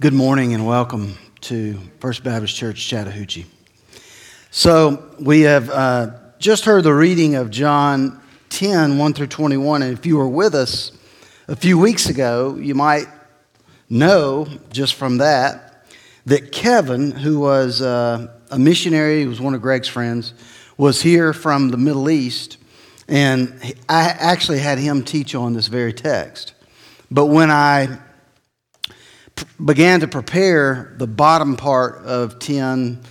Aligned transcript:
Good 0.00 0.14
morning 0.14 0.54
and 0.54 0.64
welcome 0.64 1.18
to 1.40 1.76
First 1.98 2.22
Baptist 2.22 2.54
Church 2.54 2.86
Chattahoochee. 2.86 3.46
So, 4.52 5.10
we 5.18 5.40
have 5.40 5.68
uh, 5.70 6.10
just 6.38 6.66
heard 6.66 6.84
the 6.84 6.94
reading 6.94 7.34
of 7.34 7.50
John 7.50 8.20
10 8.50 8.96
1 8.96 9.12
through 9.14 9.26
21. 9.26 9.82
And 9.82 9.98
if 9.98 10.06
you 10.06 10.16
were 10.18 10.28
with 10.28 10.54
us 10.54 10.92
a 11.48 11.56
few 11.56 11.76
weeks 11.80 12.08
ago, 12.08 12.54
you 12.54 12.76
might 12.76 13.06
know 13.90 14.46
just 14.70 14.94
from 14.94 15.18
that 15.18 15.84
that 16.26 16.52
Kevin, 16.52 17.10
who 17.10 17.40
was 17.40 17.82
uh, 17.82 18.28
a 18.52 18.58
missionary, 18.58 19.22
he 19.22 19.26
was 19.26 19.40
one 19.40 19.54
of 19.54 19.60
Greg's 19.60 19.88
friends, 19.88 20.32
was 20.76 21.02
here 21.02 21.32
from 21.32 21.70
the 21.70 21.76
Middle 21.76 22.08
East. 22.08 22.58
And 23.08 23.74
I 23.88 24.10
actually 24.10 24.60
had 24.60 24.78
him 24.78 25.02
teach 25.02 25.34
on 25.34 25.54
this 25.54 25.66
very 25.66 25.92
text. 25.92 26.54
But 27.10 27.26
when 27.26 27.50
I 27.50 27.98
began 29.64 30.00
to 30.00 30.08
prepare 30.08 30.94
the 30.98 31.06
bottom 31.06 31.56
part 31.56 32.04
of 32.04 32.38
10, 32.38 33.02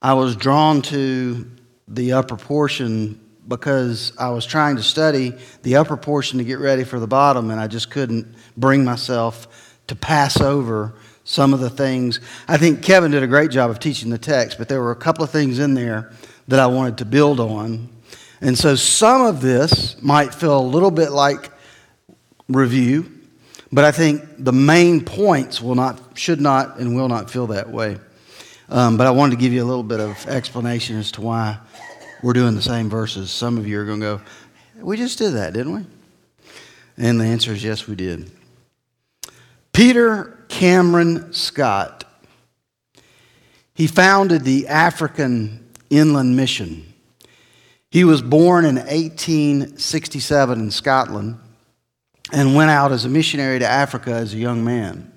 I 0.00 0.14
was 0.14 0.36
drawn 0.36 0.82
to 0.82 1.50
the 1.88 2.12
upper 2.12 2.36
portion 2.36 3.20
because 3.48 4.12
I 4.18 4.30
was 4.30 4.44
trying 4.44 4.76
to 4.76 4.82
study 4.82 5.32
the 5.62 5.76
upper 5.76 5.96
portion 5.96 6.38
to 6.38 6.44
get 6.44 6.58
ready 6.58 6.84
for 6.84 7.00
the 7.00 7.06
bottom, 7.06 7.50
and 7.50 7.58
I 7.58 7.66
just 7.66 7.90
couldn't 7.90 8.34
bring 8.56 8.84
myself 8.84 9.78
to 9.86 9.96
pass 9.96 10.40
over 10.40 10.94
some 11.24 11.54
of 11.54 11.60
the 11.60 11.70
things. 11.70 12.20
I 12.46 12.58
think 12.58 12.82
Kevin 12.82 13.10
did 13.10 13.22
a 13.22 13.26
great 13.26 13.50
job 13.50 13.70
of 13.70 13.80
teaching 13.80 14.10
the 14.10 14.18
text, 14.18 14.58
but 14.58 14.68
there 14.68 14.80
were 14.80 14.92
a 14.92 14.96
couple 14.96 15.24
of 15.24 15.30
things 15.30 15.58
in 15.58 15.74
there 15.74 16.12
that 16.48 16.58
I 16.60 16.66
wanted 16.66 16.98
to 16.98 17.04
build 17.04 17.40
on. 17.40 17.88
And 18.40 18.56
so 18.56 18.76
some 18.76 19.22
of 19.22 19.40
this 19.40 20.00
might 20.02 20.34
feel 20.34 20.58
a 20.58 20.60
little 20.60 20.90
bit 20.90 21.10
like 21.10 21.50
review, 22.48 23.17
but 23.72 23.84
I 23.84 23.92
think 23.92 24.22
the 24.38 24.52
main 24.52 25.04
points 25.04 25.60
will 25.60 25.74
not, 25.74 26.00
should 26.18 26.40
not, 26.40 26.78
and 26.78 26.94
will 26.94 27.08
not 27.08 27.30
feel 27.30 27.48
that 27.48 27.68
way. 27.70 27.98
Um, 28.70 28.96
but 28.96 29.06
I 29.06 29.10
wanted 29.10 29.36
to 29.36 29.40
give 29.40 29.52
you 29.52 29.62
a 29.62 29.66
little 29.66 29.82
bit 29.82 30.00
of 30.00 30.26
explanation 30.26 30.96
as 30.96 31.12
to 31.12 31.20
why 31.20 31.58
we're 32.22 32.32
doing 32.32 32.54
the 32.54 32.62
same 32.62 32.88
verses. 32.88 33.30
Some 33.30 33.58
of 33.58 33.66
you 33.66 33.80
are 33.80 33.84
going 33.84 34.00
to 34.00 34.06
go, 34.18 34.20
We 34.80 34.96
just 34.96 35.18
did 35.18 35.32
that, 35.32 35.52
didn't 35.52 35.74
we? 35.74 35.86
And 36.96 37.20
the 37.20 37.24
answer 37.24 37.52
is 37.52 37.62
yes, 37.62 37.86
we 37.86 37.94
did. 37.94 38.30
Peter 39.72 40.44
Cameron 40.48 41.32
Scott, 41.32 42.04
he 43.74 43.86
founded 43.86 44.42
the 44.42 44.66
African 44.66 45.72
Inland 45.88 46.36
Mission. 46.36 46.92
He 47.90 48.04
was 48.04 48.20
born 48.20 48.64
in 48.64 48.76
1867 48.76 50.58
in 50.58 50.70
Scotland 50.70 51.38
and 52.32 52.54
went 52.54 52.70
out 52.70 52.92
as 52.92 53.04
a 53.04 53.08
missionary 53.08 53.58
to 53.58 53.66
Africa 53.66 54.12
as 54.12 54.34
a 54.34 54.38
young 54.38 54.64
man. 54.64 55.12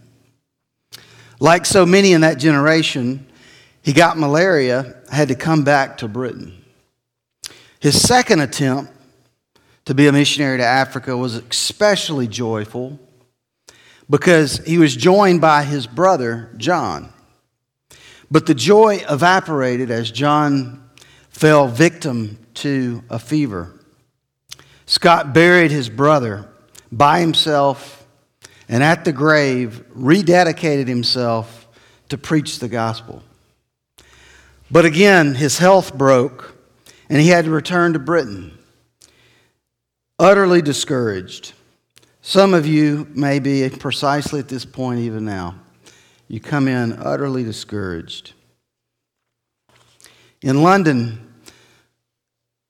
Like 1.39 1.65
so 1.65 1.85
many 1.85 2.13
in 2.13 2.21
that 2.21 2.37
generation, 2.37 3.25
he 3.81 3.93
got 3.93 4.17
malaria, 4.17 4.95
had 5.11 5.29
to 5.29 5.35
come 5.35 5.63
back 5.63 5.97
to 5.97 6.07
Britain. 6.07 6.63
His 7.79 7.99
second 7.99 8.41
attempt 8.41 8.93
to 9.85 9.95
be 9.95 10.07
a 10.07 10.11
missionary 10.11 10.57
to 10.59 10.63
Africa 10.63 11.17
was 11.17 11.35
especially 11.35 12.27
joyful 12.27 12.99
because 14.09 14.59
he 14.59 14.77
was 14.77 14.95
joined 14.95 15.41
by 15.41 15.63
his 15.63 15.87
brother, 15.87 16.53
John. 16.57 17.11
But 18.29 18.45
the 18.45 18.53
joy 18.53 19.03
evaporated 19.09 19.89
as 19.89 20.11
John 20.11 20.89
fell 21.29 21.67
victim 21.67 22.37
to 22.55 23.03
a 23.09 23.17
fever. 23.17 23.79
Scott 24.85 25.33
buried 25.33 25.71
his 25.71 25.89
brother 25.89 26.50
by 26.91 27.19
himself 27.19 28.05
and 28.67 28.83
at 28.83 29.05
the 29.05 29.11
grave 29.11 29.85
rededicated 29.95 30.87
himself 30.87 31.67
to 32.09 32.17
preach 32.17 32.59
the 32.59 32.69
gospel. 32.69 33.23
But 34.69 34.85
again, 34.85 35.35
his 35.35 35.57
health 35.57 35.97
broke 35.97 36.55
and 37.09 37.19
he 37.19 37.27
had 37.27 37.45
to 37.45 37.51
return 37.51 37.93
to 37.93 37.99
Britain, 37.99 38.57
utterly 40.17 40.61
discouraged. 40.61 41.53
Some 42.21 42.53
of 42.53 42.65
you 42.65 43.07
may 43.13 43.39
be 43.39 43.67
precisely 43.69 44.39
at 44.39 44.47
this 44.47 44.63
point, 44.63 44.99
even 45.01 45.25
now. 45.25 45.55
You 46.27 46.39
come 46.39 46.67
in 46.69 46.93
utterly 46.93 47.43
discouraged. 47.43 48.33
In 50.41 50.63
London, 50.63 51.33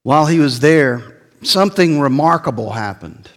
while 0.03 0.25
he 0.25 0.39
was 0.39 0.61
there, 0.61 1.21
something 1.43 1.99
remarkable 1.99 2.71
happened. 2.71 3.29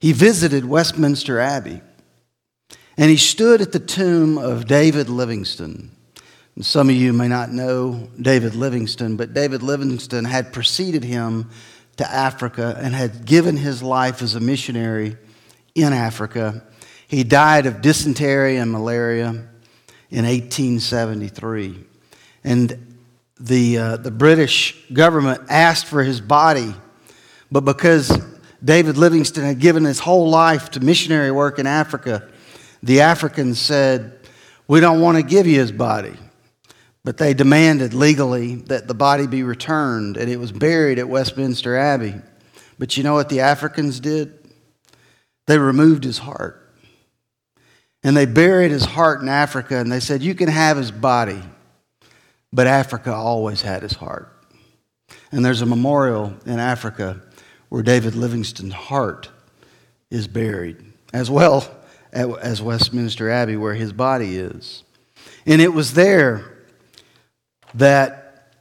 He 0.00 0.12
visited 0.12 0.64
Westminster 0.64 1.38
Abbey 1.38 1.82
and 2.96 3.10
he 3.10 3.16
stood 3.16 3.60
at 3.60 3.72
the 3.72 3.78
tomb 3.78 4.38
of 4.38 4.66
David 4.66 5.08
Livingstone. 5.08 5.90
And 6.56 6.66
some 6.66 6.88
of 6.88 6.96
you 6.96 7.12
may 7.12 7.28
not 7.28 7.50
know 7.50 8.08
David 8.20 8.54
Livingstone, 8.54 9.16
but 9.16 9.34
David 9.34 9.62
Livingstone 9.62 10.24
had 10.24 10.52
preceded 10.52 11.04
him 11.04 11.50
to 11.96 12.10
Africa 12.10 12.78
and 12.82 12.94
had 12.94 13.24
given 13.24 13.56
his 13.56 13.82
life 13.82 14.22
as 14.22 14.34
a 14.34 14.40
missionary 14.40 15.16
in 15.74 15.92
Africa. 15.92 16.64
He 17.06 17.24
died 17.24 17.66
of 17.66 17.82
dysentery 17.82 18.56
and 18.56 18.70
malaria 18.70 19.28
in 20.10 20.24
1873. 20.24 21.84
And 22.42 22.96
the, 23.38 23.78
uh, 23.78 23.96
the 23.98 24.10
British 24.10 24.76
government 24.92 25.42
asked 25.48 25.86
for 25.86 26.02
his 26.02 26.20
body, 26.20 26.74
but 27.50 27.62
because 27.62 28.10
David 28.62 28.96
Livingstone 28.96 29.44
had 29.44 29.58
given 29.58 29.84
his 29.84 29.98
whole 29.98 30.28
life 30.28 30.70
to 30.72 30.80
missionary 30.80 31.30
work 31.30 31.58
in 31.58 31.66
Africa, 31.66 32.28
the 32.82 33.00
Africans 33.00 33.58
said, 33.58 34.18
We 34.66 34.80
don't 34.80 35.00
want 35.00 35.16
to 35.16 35.22
give 35.22 35.46
you 35.46 35.58
his 35.58 35.72
body. 35.72 36.14
But 37.02 37.16
they 37.16 37.32
demanded 37.32 37.94
legally 37.94 38.56
that 38.56 38.86
the 38.86 38.94
body 38.94 39.26
be 39.26 39.42
returned, 39.42 40.18
and 40.18 40.30
it 40.30 40.36
was 40.36 40.52
buried 40.52 40.98
at 40.98 41.08
Westminster 41.08 41.76
Abbey. 41.76 42.14
But 42.78 42.96
you 42.96 43.02
know 43.02 43.14
what 43.14 43.30
the 43.30 43.40
Africans 43.40 44.00
did? 44.00 44.38
They 45.46 45.58
removed 45.58 46.04
his 46.04 46.18
heart. 46.18 46.56
And 48.02 48.16
they 48.16 48.26
buried 48.26 48.70
his 48.70 48.84
heart 48.84 49.22
in 49.22 49.28
Africa, 49.28 49.78
and 49.78 49.90
they 49.90 50.00
said, 50.00 50.22
You 50.22 50.34
can 50.34 50.48
have 50.48 50.76
his 50.76 50.90
body, 50.90 51.42
but 52.52 52.66
Africa 52.66 53.14
always 53.14 53.62
had 53.62 53.82
his 53.82 53.94
heart. 53.94 54.36
And 55.32 55.44
there's 55.44 55.62
a 55.62 55.66
memorial 55.66 56.34
in 56.44 56.58
Africa 56.58 57.22
where 57.70 57.82
David 57.82 58.14
Livingstone's 58.14 58.74
heart 58.74 59.30
is 60.10 60.28
buried, 60.28 60.76
as 61.14 61.30
well 61.30 61.72
as 62.12 62.60
Westminster 62.60 63.30
Abbey, 63.30 63.56
where 63.56 63.74
his 63.74 63.92
body 63.92 64.36
is. 64.36 64.82
And 65.46 65.62
it 65.62 65.72
was 65.72 65.94
there 65.94 66.58
that 67.74 68.54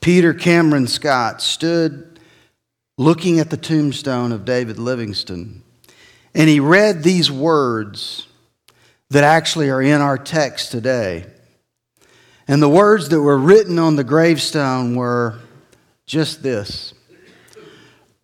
Peter 0.00 0.34
Cameron 0.34 0.88
Scott 0.88 1.40
stood 1.40 2.18
looking 2.98 3.38
at 3.38 3.48
the 3.48 3.56
tombstone 3.56 4.32
of 4.32 4.44
David 4.44 4.78
Livingstone, 4.78 5.62
and 6.34 6.48
he 6.48 6.58
read 6.58 7.02
these 7.02 7.30
words 7.30 8.26
that 9.10 9.22
actually 9.22 9.70
are 9.70 9.82
in 9.82 10.00
our 10.00 10.18
text 10.18 10.72
today. 10.72 11.26
And 12.48 12.60
the 12.60 12.68
words 12.68 13.08
that 13.10 13.20
were 13.20 13.38
written 13.38 13.78
on 13.78 13.94
the 13.94 14.04
gravestone 14.04 14.96
were 14.96 15.38
just 16.06 16.42
this 16.42 16.92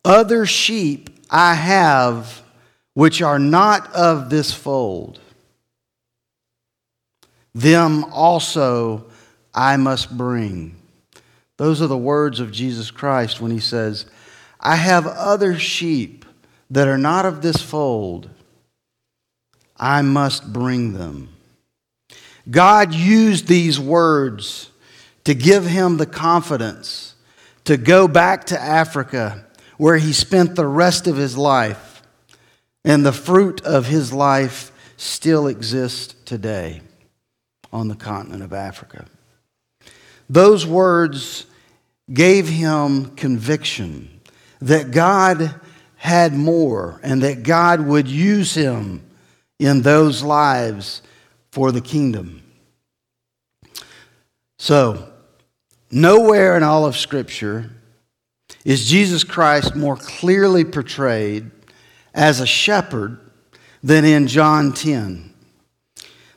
other 0.04 0.46
sheep 0.46 1.10
I 1.30 1.54
have 1.54 2.42
which 2.94 3.22
are 3.22 3.38
not 3.38 3.92
of 3.94 4.30
this 4.30 4.52
fold. 4.52 5.20
Them 7.54 8.04
also 8.04 9.06
I 9.54 9.76
must 9.76 10.16
bring. 10.16 10.76
Those 11.56 11.82
are 11.82 11.86
the 11.86 11.98
words 11.98 12.40
of 12.40 12.52
Jesus 12.52 12.90
Christ 12.90 13.40
when 13.40 13.50
he 13.50 13.60
says, 13.60 14.06
I 14.60 14.76
have 14.76 15.06
other 15.06 15.58
sheep 15.58 16.24
that 16.70 16.88
are 16.88 16.98
not 16.98 17.26
of 17.26 17.42
this 17.42 17.60
fold. 17.62 18.30
I 19.76 20.02
must 20.02 20.52
bring 20.52 20.92
them. 20.92 21.28
God 22.50 22.94
used 22.94 23.46
these 23.46 23.78
words 23.78 24.70
to 25.24 25.34
give 25.34 25.66
him 25.66 25.96
the 25.96 26.06
confidence 26.06 27.14
to 27.64 27.76
go 27.76 28.08
back 28.08 28.44
to 28.46 28.60
Africa 28.60 29.44
where 29.78 29.96
he 29.96 30.12
spent 30.12 30.54
the 30.54 30.66
rest 30.66 31.06
of 31.06 31.16
his 31.16 31.38
life, 31.38 32.02
and 32.84 33.06
the 33.06 33.12
fruit 33.12 33.62
of 33.62 33.86
his 33.86 34.12
life 34.12 34.70
still 34.96 35.46
exists 35.46 36.14
today 36.24 36.82
on 37.72 37.88
the 37.88 37.94
continent 37.94 38.42
of 38.42 38.52
Africa. 38.52 39.06
Those 40.28 40.66
words 40.66 41.46
gave 42.12 42.48
him 42.48 43.14
conviction 43.16 44.20
that 44.60 44.90
God 44.90 45.54
had 45.96 46.32
more 46.34 47.00
and 47.02 47.22
that 47.22 47.42
God 47.42 47.80
would 47.80 48.08
use 48.08 48.54
him 48.54 49.04
in 49.58 49.82
those 49.82 50.22
lives 50.22 51.02
for 51.50 51.72
the 51.72 51.80
kingdom. 51.80 52.42
So, 54.58 55.08
nowhere 55.90 56.56
in 56.56 56.62
all 56.62 56.84
of 56.84 56.96
Scripture 56.96 57.70
is 58.68 58.86
Jesus 58.86 59.24
Christ 59.24 59.74
more 59.74 59.96
clearly 59.96 60.62
portrayed 60.62 61.50
as 62.12 62.40
a 62.40 62.46
shepherd 62.46 63.18
than 63.82 64.04
in 64.04 64.26
John 64.26 64.74
10. 64.74 65.32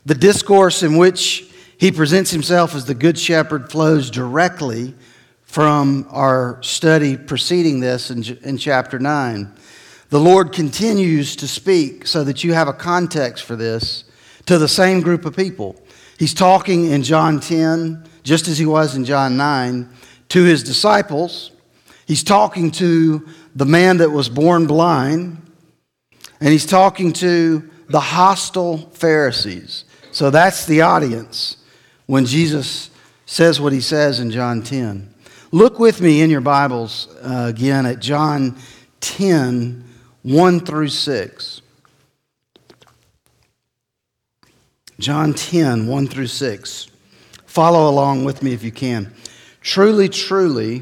The 0.06 0.16
discourse 0.16 0.82
in 0.82 0.96
which 0.96 1.52
he 1.78 1.92
presents 1.92 2.32
himself 2.32 2.74
as 2.74 2.86
the 2.86 2.94
Good 2.94 3.20
Shepherd 3.20 3.70
flows 3.70 4.10
directly 4.10 4.96
from 5.42 6.08
our 6.10 6.58
study 6.64 7.18
preceding 7.18 7.82
this 7.82 8.10
in, 8.10 8.24
in 8.44 8.58
chapter 8.58 8.98
9. 8.98 9.54
The 10.08 10.20
Lord 10.22 10.54
continues 10.54 11.36
to 11.36 11.50
speak 11.50 12.08
so 12.08 12.24
that 12.24 12.46
you 12.46 12.54
have 12.54 12.70
a 12.70 12.74
context 12.74 13.44
for 13.44 13.58
this 13.58 14.06
to 14.46 14.58
the 14.58 14.70
same 14.70 15.02
group 15.02 15.26
of 15.26 15.36
people. 15.36 15.76
He's 16.18 16.34
talking 16.34 16.92
in 16.92 17.04
John 17.04 17.42
10, 17.42 18.06
just 18.24 18.48
as 18.48 18.58
he 18.58 18.66
was 18.66 18.96
in 18.96 19.04
John 19.04 19.36
9, 19.36 19.90
to 20.30 20.44
his 20.46 20.64
disciples. 20.64 21.51
He's 22.12 22.26
talking 22.26 22.72
to 22.72 23.26
the 23.56 23.66
man 23.66 24.00
that 24.00 24.10
was 24.10 24.28
born 24.28 24.68
blind, 24.68 25.42
and 26.42 26.50
he's 26.50 26.66
talking 26.66 27.14
to 27.14 27.70
the 27.88 28.02
hostile 28.02 28.80
Pharisees. 28.90 29.86
So 30.12 30.30
that's 30.30 30.66
the 30.66 30.82
audience 30.82 31.56
when 32.08 32.26
Jesus 32.26 32.90
says 33.26 33.62
what 33.62 33.72
he 33.72 33.80
says 33.80 34.20
in 34.20 34.30
John 34.30 34.62
10. 34.62 35.14
Look 35.54 35.80
with 35.80 36.02
me 36.02 36.22
in 36.22 36.30
your 36.30 36.42
Bibles 36.42 37.08
uh, 37.22 37.46
again 37.48 37.86
at 37.86 38.02
John 38.02 38.58
10, 39.00 39.82
1 40.24 40.60
through 40.60 40.90
6. 40.90 41.62
John 45.00 45.34
10, 45.34 45.88
1 45.88 46.08
through 46.08 46.28
6. 46.28 46.88
Follow 47.46 47.90
along 47.90 48.26
with 48.26 48.44
me 48.44 48.52
if 48.52 48.64
you 48.64 48.74
can. 48.74 49.14
Truly, 49.62 50.10
truly, 50.10 50.82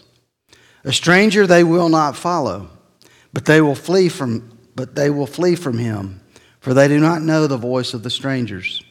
A 0.83 0.93
stranger 0.93 1.45
they 1.45 1.63
will 1.63 1.89
not 1.89 2.15
follow 2.15 2.69
but 3.33 3.45
they 3.45 3.61
will 3.61 3.75
flee 3.75 4.09
from 4.09 4.57
but 4.73 4.95
they 4.95 5.09
will 5.09 5.27
flee 5.27 5.55
from 5.55 5.77
him, 5.77 6.21
for 6.61 6.73
they 6.73 6.87
do 6.87 6.97
not 6.97 7.21
know 7.21 7.45
the 7.45 7.57
voice 7.57 7.93
of 7.93 8.03
the 8.03 8.09
strangers. 8.09 8.81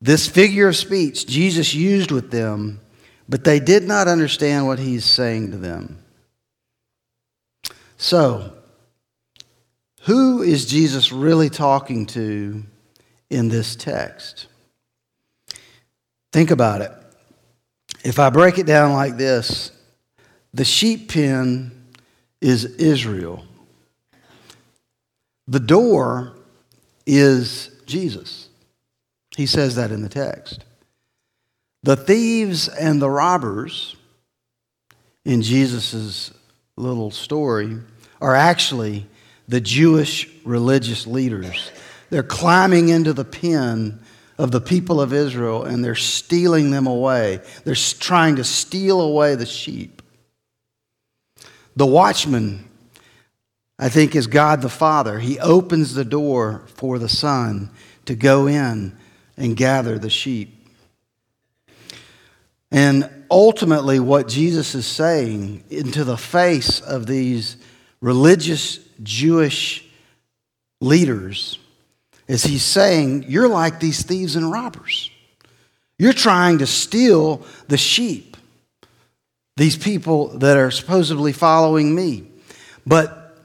This 0.00 0.26
figure 0.26 0.68
of 0.68 0.76
speech 0.76 1.26
Jesus 1.26 1.74
used 1.74 2.10
with 2.10 2.30
them, 2.30 2.80
but 3.28 3.44
they 3.44 3.60
did 3.60 3.84
not 3.84 4.08
understand 4.08 4.66
what 4.66 4.78
he's 4.78 5.04
saying 5.04 5.50
to 5.50 5.58
them. 5.58 6.02
So, 7.98 8.54
who 10.02 10.40
is 10.40 10.64
Jesus 10.64 11.12
really 11.12 11.50
talking 11.50 12.06
to 12.06 12.62
in 13.28 13.48
this 13.48 13.76
text? 13.76 14.46
Think 16.32 16.50
about 16.50 16.80
it. 16.80 16.92
If 18.02 18.18
I 18.18 18.30
break 18.30 18.56
it 18.56 18.66
down 18.66 18.94
like 18.94 19.18
this, 19.18 19.72
the 20.52 20.64
sheep 20.64 21.10
pen 21.10 21.70
is 22.40 22.64
Israel. 22.64 23.44
The 25.46 25.60
door 25.60 26.34
is 27.06 27.70
Jesus. 27.86 28.48
He 29.36 29.46
says 29.46 29.76
that 29.76 29.90
in 29.90 30.02
the 30.02 30.08
text. 30.08 30.64
The 31.82 31.96
thieves 31.96 32.68
and 32.68 33.00
the 33.00 33.10
robbers 33.10 33.96
in 35.24 35.42
Jesus' 35.42 36.32
little 36.76 37.10
story 37.10 37.78
are 38.20 38.34
actually 38.34 39.06
the 39.48 39.60
Jewish 39.60 40.28
religious 40.44 41.06
leaders. 41.06 41.70
They're 42.10 42.22
climbing 42.22 42.88
into 42.88 43.12
the 43.12 43.24
pen 43.24 44.00
of 44.38 44.50
the 44.50 44.60
people 44.60 45.00
of 45.00 45.12
Israel 45.12 45.64
and 45.64 45.84
they're 45.84 45.94
stealing 45.94 46.70
them 46.70 46.86
away. 46.86 47.40
They're 47.64 47.74
trying 47.74 48.36
to 48.36 48.44
steal 48.44 49.00
away 49.00 49.34
the 49.34 49.46
sheep. 49.46 49.99
The 51.80 51.86
watchman, 51.86 52.68
I 53.78 53.88
think, 53.88 54.14
is 54.14 54.26
God 54.26 54.60
the 54.60 54.68
Father. 54.68 55.18
He 55.18 55.38
opens 55.38 55.94
the 55.94 56.04
door 56.04 56.66
for 56.74 56.98
the 56.98 57.08
Son 57.08 57.70
to 58.04 58.14
go 58.14 58.46
in 58.46 58.94
and 59.38 59.56
gather 59.56 59.98
the 59.98 60.10
sheep. 60.10 60.68
And 62.70 63.08
ultimately, 63.30 63.98
what 63.98 64.28
Jesus 64.28 64.74
is 64.74 64.84
saying 64.84 65.64
into 65.70 66.04
the 66.04 66.18
face 66.18 66.82
of 66.82 67.06
these 67.06 67.56
religious 68.02 68.78
Jewish 69.02 69.82
leaders 70.82 71.58
is 72.28 72.44
he's 72.44 72.62
saying, 72.62 73.24
You're 73.26 73.48
like 73.48 73.80
these 73.80 74.02
thieves 74.02 74.36
and 74.36 74.52
robbers. 74.52 75.10
You're 75.98 76.12
trying 76.12 76.58
to 76.58 76.66
steal 76.66 77.46
the 77.68 77.78
sheep 77.78 78.29
these 79.60 79.76
people 79.76 80.28
that 80.38 80.56
are 80.56 80.70
supposedly 80.70 81.34
following 81.34 81.94
me. 81.94 82.24
But 82.86 83.36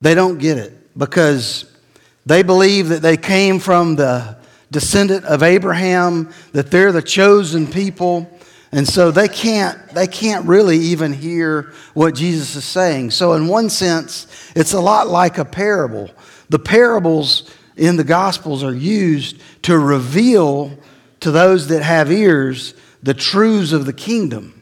they 0.00 0.14
don't 0.14 0.38
get 0.38 0.58
it 0.58 0.96
because 0.96 1.76
they 2.24 2.44
believe 2.44 2.90
that 2.90 3.02
they 3.02 3.16
came 3.16 3.58
from 3.58 3.96
the 3.96 4.38
descendant 4.70 5.24
of 5.24 5.42
Abraham, 5.42 6.32
that 6.52 6.70
they're 6.70 6.92
the 6.92 7.02
chosen 7.02 7.66
people. 7.66 8.30
And 8.70 8.86
so 8.86 9.10
they 9.10 9.26
can't, 9.26 9.76
they 9.88 10.06
can't 10.06 10.46
really 10.46 10.78
even 10.78 11.12
hear 11.12 11.72
what 11.94 12.14
Jesus 12.14 12.54
is 12.54 12.64
saying. 12.64 13.10
So, 13.10 13.32
in 13.32 13.48
one 13.48 13.68
sense, 13.68 14.28
it's 14.54 14.72
a 14.72 14.80
lot 14.80 15.08
like 15.08 15.36
a 15.36 15.44
parable. 15.44 16.10
The 16.48 16.60
parables 16.60 17.52
in 17.76 17.96
the 17.96 18.04
Gospels 18.04 18.62
are 18.62 18.72
used 18.72 19.40
to 19.62 19.76
reveal 19.76 20.78
to 21.18 21.32
those 21.32 21.66
that 21.68 21.82
have 21.82 22.12
ears 22.12 22.72
the 23.02 23.14
truths 23.14 23.72
of 23.72 23.84
the 23.84 23.92
kingdom. 23.92 24.55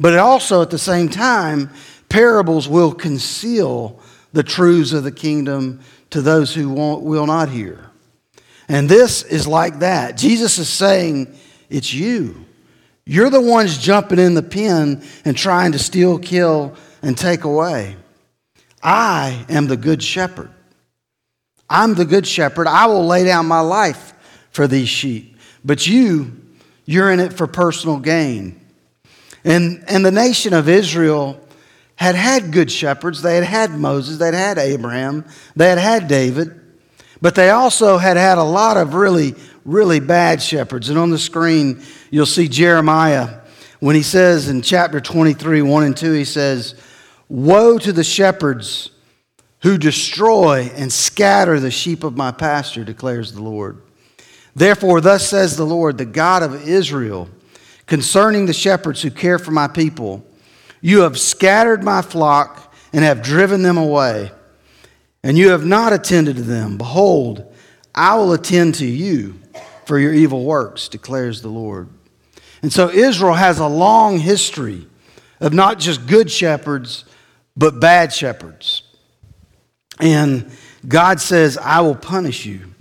But 0.00 0.18
also 0.18 0.62
at 0.62 0.70
the 0.70 0.78
same 0.78 1.08
time, 1.08 1.70
parables 2.08 2.68
will 2.68 2.92
conceal 2.92 4.00
the 4.32 4.42
truths 4.42 4.92
of 4.92 5.04
the 5.04 5.12
kingdom 5.12 5.80
to 6.10 6.22
those 6.22 6.54
who 6.54 6.70
will 6.70 7.26
not 7.26 7.48
hear. 7.48 7.90
And 8.68 8.88
this 8.88 9.22
is 9.22 9.46
like 9.46 9.80
that. 9.80 10.16
Jesus 10.16 10.58
is 10.58 10.68
saying, 10.68 11.34
It's 11.70 11.92
you. 11.92 12.44
You're 13.04 13.30
the 13.30 13.40
ones 13.40 13.78
jumping 13.78 14.18
in 14.18 14.34
the 14.34 14.42
pen 14.42 15.02
and 15.24 15.36
trying 15.36 15.72
to 15.72 15.78
steal, 15.78 16.18
kill, 16.18 16.76
and 17.00 17.16
take 17.16 17.44
away. 17.44 17.96
I 18.82 19.46
am 19.48 19.66
the 19.66 19.78
good 19.78 20.02
shepherd. 20.02 20.50
I'm 21.70 21.94
the 21.94 22.04
good 22.04 22.26
shepherd. 22.26 22.66
I 22.66 22.86
will 22.86 23.06
lay 23.06 23.24
down 23.24 23.46
my 23.46 23.60
life 23.60 24.12
for 24.50 24.66
these 24.66 24.88
sheep. 24.88 25.36
But 25.64 25.86
you, 25.86 26.36
you're 26.84 27.10
in 27.10 27.20
it 27.20 27.32
for 27.32 27.46
personal 27.46 27.98
gain. 27.98 28.57
And, 29.44 29.84
and 29.88 30.04
the 30.04 30.10
nation 30.10 30.52
of 30.52 30.68
Israel 30.68 31.40
had 31.96 32.14
had 32.14 32.52
good 32.52 32.70
shepherds. 32.70 33.22
They 33.22 33.36
had 33.36 33.44
had 33.44 33.70
Moses, 33.72 34.18
They 34.18 34.26
had 34.26 34.34
had 34.34 34.58
Abraham, 34.58 35.24
they 35.56 35.68
had 35.68 35.78
had 35.78 36.08
David, 36.08 36.60
but 37.20 37.34
they 37.34 37.50
also 37.50 37.98
had 37.98 38.16
had 38.16 38.38
a 38.38 38.44
lot 38.44 38.76
of 38.76 38.94
really, 38.94 39.34
really 39.64 40.00
bad 40.00 40.40
shepherds. 40.40 40.88
And 40.88 40.98
on 40.98 41.10
the 41.10 41.18
screen, 41.18 41.82
you'll 42.10 42.26
see 42.26 42.48
Jeremiah 42.48 43.38
when 43.80 43.94
he 43.94 44.02
says 44.02 44.48
in 44.48 44.62
chapter 44.62 45.00
23, 45.00 45.62
1 45.62 45.84
and 45.84 45.96
2, 45.96 46.12
he 46.12 46.24
says, 46.24 46.74
Woe 47.28 47.78
to 47.78 47.92
the 47.92 48.04
shepherds 48.04 48.90
who 49.62 49.78
destroy 49.78 50.70
and 50.74 50.92
scatter 50.92 51.60
the 51.60 51.70
sheep 51.70 52.02
of 52.02 52.16
my 52.16 52.32
pasture, 52.32 52.84
declares 52.84 53.32
the 53.32 53.42
Lord. 53.42 53.80
Therefore, 54.54 55.00
thus 55.00 55.28
says 55.28 55.56
the 55.56 55.66
Lord, 55.66 55.98
the 55.98 56.04
God 56.04 56.42
of 56.42 56.66
Israel 56.66 57.28
concerning 57.88 58.46
the 58.46 58.52
shepherds 58.52 59.02
who 59.02 59.10
care 59.10 59.38
for 59.38 59.50
my 59.50 59.66
people. 59.66 60.24
You 60.80 61.00
have 61.00 61.18
scattered 61.18 61.82
my 61.82 62.02
flock 62.02 62.72
and 62.92 63.02
have 63.02 63.22
driven 63.22 63.62
them 63.62 63.76
away, 63.76 64.30
and 65.24 65.36
you 65.36 65.48
have 65.48 65.66
not 65.66 65.92
attended 65.92 66.36
to 66.36 66.42
them. 66.42 66.78
Behold, 66.78 67.52
I 67.94 68.14
will 68.14 68.32
attend 68.32 68.76
to 68.76 68.86
you 68.86 69.40
for 69.86 69.98
your 69.98 70.14
evil 70.14 70.44
works, 70.44 70.88
declares 70.88 71.42
the 71.42 71.48
Lord. 71.48 71.88
And 72.62 72.72
so 72.72 72.90
Israel 72.90 73.34
has 73.34 73.58
a 73.58 73.66
long 73.66 74.18
history 74.18 74.86
of 75.40 75.52
not 75.52 75.78
just 75.78 76.06
good 76.06 76.30
shepherds, 76.30 77.04
but 77.56 77.80
bad 77.80 78.12
shepherds. 78.12 78.82
And 79.98 80.50
God 80.86 81.20
says, 81.20 81.56
I 81.58 81.80
will 81.80 81.96
punish 81.96 82.44
you. 82.44 82.74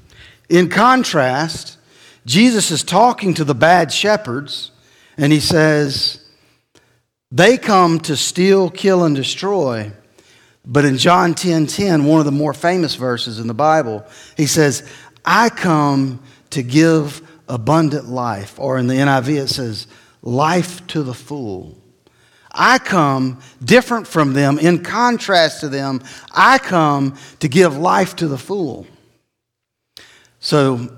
In 0.49 0.69
contrast, 0.69 1.77
Jesus 2.25 2.71
is 2.71 2.83
talking 2.83 3.33
to 3.35 3.43
the 3.43 3.55
bad 3.55 3.91
shepherds 3.91 4.71
and 5.17 5.33
he 5.33 5.39
says, 5.39 6.23
They 7.31 7.57
come 7.57 7.99
to 8.01 8.15
steal, 8.15 8.69
kill, 8.69 9.03
and 9.03 9.15
destroy. 9.15 9.91
But 10.65 10.85
in 10.85 10.97
John 10.97 11.33
10 11.33 11.67
10, 11.67 12.05
one 12.05 12.19
of 12.19 12.25
the 12.25 12.31
more 12.31 12.53
famous 12.53 12.95
verses 12.95 13.39
in 13.39 13.47
the 13.47 13.53
Bible, 13.53 14.05
he 14.35 14.45
says, 14.45 14.87
I 15.25 15.49
come 15.49 16.21
to 16.51 16.61
give 16.61 17.21
abundant 17.47 18.07
life. 18.07 18.59
Or 18.59 18.77
in 18.77 18.87
the 18.87 18.95
NIV, 18.95 19.43
it 19.43 19.47
says, 19.47 19.87
life 20.21 20.85
to 20.87 21.03
the 21.03 21.13
full. 21.13 21.77
I 22.51 22.79
come 22.79 23.39
different 23.63 24.07
from 24.07 24.33
them, 24.33 24.57
in 24.57 24.83
contrast 24.83 25.61
to 25.61 25.69
them. 25.69 26.01
I 26.31 26.57
come 26.57 27.15
to 27.39 27.47
give 27.47 27.77
life 27.77 28.15
to 28.17 28.27
the 28.27 28.37
full. 28.37 28.87
So 30.39 30.97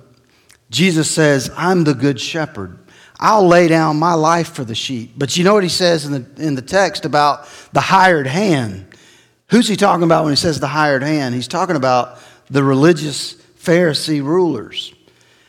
Jesus 0.69 1.11
says, 1.11 1.51
I'm 1.55 1.83
the 1.83 1.93
good 1.93 2.19
shepherd. 2.19 2.78
I'll 3.19 3.45
lay 3.45 3.67
down 3.67 3.99
my 3.99 4.13
life 4.13 4.53
for 4.53 4.63
the 4.63 4.75
sheep. 4.75 5.13
But 5.17 5.35
you 5.35 5.43
know 5.43 5.53
what 5.53 5.63
he 5.63 5.69
says 5.69 6.05
in 6.05 6.11
the, 6.13 6.43
in 6.43 6.55
the 6.55 6.61
text 6.61 7.03
about 7.03 7.47
the 7.73 7.81
hired 7.81 8.27
hand? 8.27 8.87
Who's 9.49 9.67
he 9.67 9.75
talking 9.75 10.03
about 10.03 10.23
when 10.23 10.31
he 10.31 10.37
says 10.37 10.59
the 10.59 10.67
hired 10.67 11.03
hand? 11.03 11.35
He's 11.35 11.47
talking 11.47 11.75
about 11.75 12.19
the 12.49 12.63
religious 12.63 13.35
Pharisee 13.59 14.23
rulers. 14.23 14.93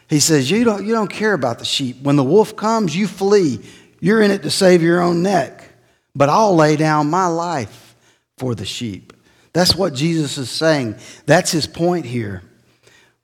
He 0.09 0.19
says, 0.19 0.51
you 0.51 0.65
don't, 0.65 0.85
you 0.85 0.93
don't 0.93 1.11
care 1.11 1.35
about 1.35 1.61
the 1.61 1.65
sheep. 1.65 2.03
When 2.03 2.17
the 2.17 2.25
wolf 2.25 2.57
comes, 2.57 2.97
you 2.97 3.07
flee. 3.07 3.61
You're 4.01 4.21
in 4.21 4.33
it 4.33 4.43
to 4.43 4.51
save 4.51 4.83
your 4.83 5.01
own 5.01 5.23
neck. 5.23 5.69
But 6.17 6.29
I'll 6.29 6.57
lay 6.57 6.75
down 6.75 7.09
my 7.09 7.27
life 7.27 7.95
for 8.37 8.57
the 8.57 8.65
sheep. 8.65 9.13
That's 9.53 9.77
what 9.77 9.95
Jesus 9.95 10.39
is 10.39 10.51
saying. 10.51 10.97
That's 11.27 11.53
his 11.53 11.69
point 11.69 12.07
here. 12.07 12.43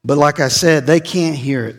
But 0.05 0.19
like 0.19 0.39
I 0.39 0.49
said, 0.49 0.87
they 0.87 1.01
can't 1.01 1.35
hear 1.35 1.67
it. 1.67 1.77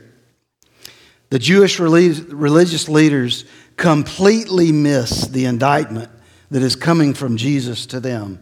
The 1.29 1.39
Jewish 1.39 1.79
religious 1.79 2.87
leaders 2.87 3.45
completely 3.75 4.71
miss 4.71 5.27
the 5.27 5.45
indictment 5.45 6.09
that 6.51 6.61
is 6.61 6.75
coming 6.75 7.13
from 7.13 7.35
Jesus 7.35 7.85
to 7.87 7.99
them. 7.99 8.41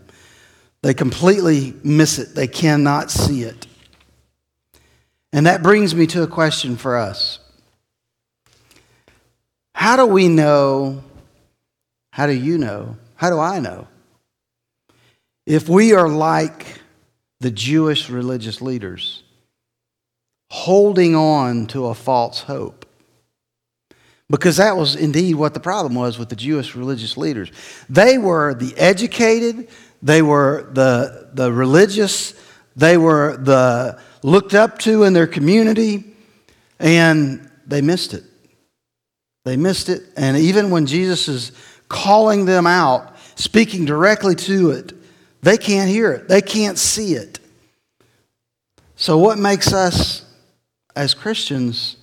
They 0.84 0.94
completely 0.94 1.74
miss 1.84 2.20
it, 2.20 2.36
they 2.36 2.48
cannot 2.48 3.10
see 3.10 3.42
it. 3.42 3.66
And 5.34 5.48
that 5.48 5.64
brings 5.64 5.96
me 5.96 6.06
to 6.08 6.22
a 6.22 6.28
question 6.28 6.78
for 6.78 6.96
us. 6.96 7.40
How 9.74 9.98
do 9.98 10.06
we 10.06 10.28
know? 10.28 11.04
How 12.12 12.28
do 12.28 12.34
you 12.34 12.58
know? 12.58 12.96
How 13.16 13.30
do 13.30 13.40
I 13.40 13.60
know? 13.60 13.88
If 15.46 15.68
we 15.68 15.94
are 15.94 16.08
like 16.08 16.82
the 17.40 17.52
Jewish 17.52 18.10
religious 18.10 18.62
leaders, 18.62 19.24
holding 20.56 21.18
on 21.18 21.68
to 21.68 21.88
a 21.88 21.94
false 21.94 22.40
hope. 22.40 22.86
Because 24.30 24.56
that 24.56 24.78
was 24.78 24.96
indeed 24.96 25.36
what 25.36 25.54
the 25.54 25.60
problem 25.60 25.96
was 25.96 26.18
with 26.18 26.30
the 26.30 26.36
Jewish 26.36 26.76
religious 26.76 27.18
leaders. 27.18 27.52
They 27.90 28.18
were 28.18 28.54
the 28.54 28.74
educated, 28.78 29.68
they 30.02 30.22
were 30.22 30.70
the, 30.72 31.30
the 31.34 31.52
religious, 31.52 32.34
they 32.74 32.98
were 32.98 33.36
the 33.36 34.00
looked 34.24 34.54
up 34.54 34.80
to 34.80 35.04
in 35.04 35.12
their 35.12 35.28
community, 35.28 36.06
and 36.80 37.52
they 37.68 37.82
missed 37.82 38.14
it. 38.14 38.24
They 39.44 39.58
missed 39.58 39.90
it. 39.90 40.04
And 40.16 40.38
even 40.38 40.70
when 40.70 40.86
Jesus 40.86 41.28
is 41.28 41.52
calling 41.90 42.46
them 42.46 42.66
out, 42.66 43.14
speaking 43.36 43.84
directly 43.84 44.36
to 44.36 44.72
it, 44.72 44.94
they 45.42 45.58
can't 45.58 45.90
hear 45.90 46.14
it, 46.14 46.30
they 46.30 46.42
can't 46.42 46.78
see 46.78 47.14
it. 47.14 47.40
So, 48.96 49.18
what 49.18 49.38
makes 49.38 49.74
us 49.74 50.25
as 50.96 51.14
Christians 51.14 51.98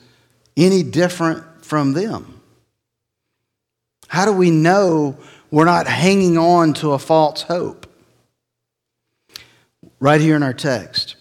any 0.57 0.83
different 0.83 1.65
from 1.65 1.93
them? 1.93 2.41
How 4.09 4.25
do 4.25 4.33
we 4.33 4.51
know 4.51 5.17
we're 5.51 5.65
not 5.65 5.87
hanging 5.87 6.37
on 6.37 6.75
to 6.75 6.93
a 6.93 6.99
false 6.99 7.43
hope? 7.43 7.87
Right 10.01 10.21
here 10.21 10.37
in 10.37 10.43
our 10.43 10.53
text 10.53 11.17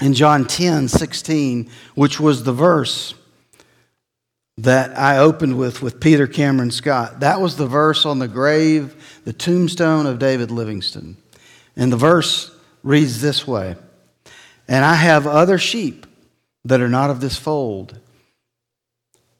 in 0.00 0.14
John 0.14 0.46
10 0.46 0.88
16, 0.88 1.70
which 1.94 2.20
was 2.20 2.44
the 2.44 2.52
verse 2.52 3.14
that 4.58 4.98
I 4.98 5.18
opened 5.18 5.58
with 5.58 5.82
with 5.82 6.00
Peter 6.00 6.26
Cameron 6.26 6.70
Scott. 6.70 7.20
That 7.20 7.40
was 7.40 7.56
the 7.56 7.66
verse 7.66 8.06
on 8.06 8.18
the 8.18 8.28
grave, 8.28 9.20
the 9.24 9.32
tombstone 9.32 10.06
of 10.06 10.18
David 10.18 10.50
Livingstone. 10.50 11.16
And 11.76 11.92
the 11.92 11.96
verse 11.96 12.50
reads 12.82 13.20
this 13.20 13.46
way 13.46 13.76
And 14.68 14.84
I 14.84 14.94
have 14.94 15.26
other 15.26 15.58
sheep 15.58 16.06
that 16.66 16.80
are 16.80 16.88
not 16.88 17.10
of 17.10 17.20
this 17.20 17.36
fold. 17.36 17.98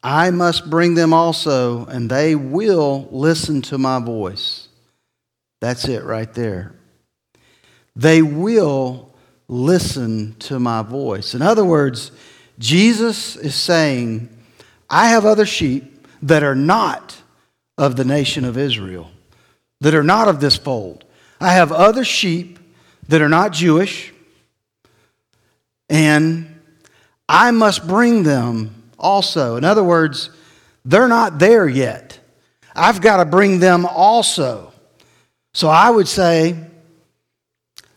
I 0.01 0.31
must 0.31 0.69
bring 0.69 0.93
them 0.93 1.13
also, 1.13 1.85
and 1.85 2.09
they 2.09 2.35
will 2.35 3.07
listen 3.11 3.61
to 3.63 3.77
my 3.77 3.99
voice. 3.99 4.69
That's 5.59 5.87
it 5.87 6.03
right 6.03 6.33
there. 6.33 6.73
They 7.95 8.21
will 8.21 9.13
listen 9.49 10.35
to 10.39 10.59
my 10.59 10.83
voice. 10.83 11.33
In 11.33 11.41
other 11.41 11.65
words, 11.65 12.11
Jesus 12.59 13.35
is 13.35 13.55
saying, 13.55 14.29
I 14.89 15.09
have 15.09 15.25
other 15.25 15.45
sheep 15.45 16.07
that 16.21 16.43
are 16.43 16.55
not 16.55 17.21
of 17.77 17.97
the 17.97 18.05
nation 18.05 18.45
of 18.45 18.57
Israel, 18.57 19.11
that 19.81 19.93
are 19.93 20.03
not 20.03 20.29
of 20.29 20.39
this 20.39 20.55
fold. 20.55 21.03
I 21.41 21.53
have 21.53 21.71
other 21.71 22.05
sheep 22.05 22.57
that 23.09 23.21
are 23.21 23.29
not 23.29 23.51
Jewish, 23.51 24.13
and 25.89 26.56
I 27.29 27.51
must 27.51 27.87
bring 27.87 28.23
them 28.23 28.83
also. 28.97 29.55
In 29.55 29.63
other 29.63 29.83
words, 29.83 30.29
they're 30.85 31.07
not 31.07 31.39
there 31.39 31.67
yet. 31.67 32.19
I've 32.75 33.01
got 33.01 33.17
to 33.17 33.25
bring 33.25 33.59
them 33.59 33.85
also. 33.85 34.71
So 35.53 35.67
I 35.67 35.89
would 35.89 36.07
say, 36.07 36.55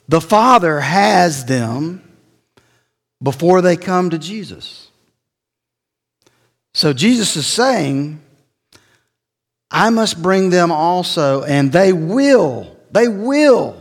the 0.08 0.20
Father 0.20 0.80
has 0.80 1.44
them 1.44 2.02
before 3.22 3.60
they 3.60 3.76
come 3.76 4.10
to 4.10 4.18
Jesus. 4.18 4.88
So 6.74 6.92
Jesus 6.92 7.36
is 7.36 7.46
saying, 7.46 8.20
I 9.70 9.90
must 9.90 10.20
bring 10.20 10.50
them 10.50 10.72
also, 10.72 11.44
and 11.44 11.70
they 11.70 11.92
will, 11.92 12.76
they 12.90 13.06
will 13.06 13.76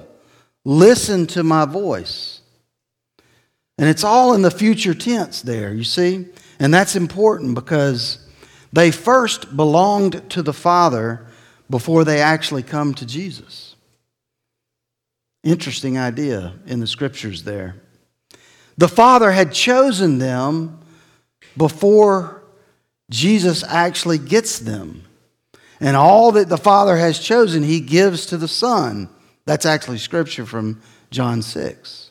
listen 0.63 1.25
to 1.27 1.44
my 1.44 1.65
voice. 1.65 2.38
And 3.80 3.88
it's 3.88 4.04
all 4.04 4.34
in 4.34 4.42
the 4.42 4.52
future 4.52 4.94
tense 4.94 5.42
there, 5.42 5.74
you 5.74 5.86
see? 5.86 6.26
And 6.60 6.74
that's 6.74 6.98
important 6.98 7.56
because 7.56 8.28
they 8.74 8.92
first 8.92 9.56
belonged 9.56 10.30
to 10.32 10.42
the 10.44 10.52
Father 10.52 11.26
before 11.70 12.04
they 12.04 12.20
actually 12.20 12.62
come 12.62 12.94
to 12.96 13.06
Jesus. 13.06 13.78
Interesting 15.46 15.98
idea 15.98 16.56
in 16.68 16.82
the 16.82 16.88
scriptures 16.88 17.44
there. 17.44 17.78
The 18.78 18.90
Father 18.90 19.32
had 19.32 19.54
chosen 19.54 20.20
them 20.20 20.82
before 21.56 22.44
Jesus 23.10 23.64
actually 23.64 24.18
gets 24.18 24.60
them. 24.60 25.06
And 25.80 25.96
all 25.96 26.34
that 26.34 26.50
the 26.50 26.58
Father 26.58 26.98
has 26.98 27.18
chosen, 27.18 27.64
He 27.64 27.80
gives 27.80 28.26
to 28.26 28.36
the 28.36 28.50
Son. 28.50 29.08
That's 29.46 29.66
actually 29.66 30.00
scripture 30.00 30.46
from 30.46 30.82
John 31.12 31.42
6. 31.42 32.09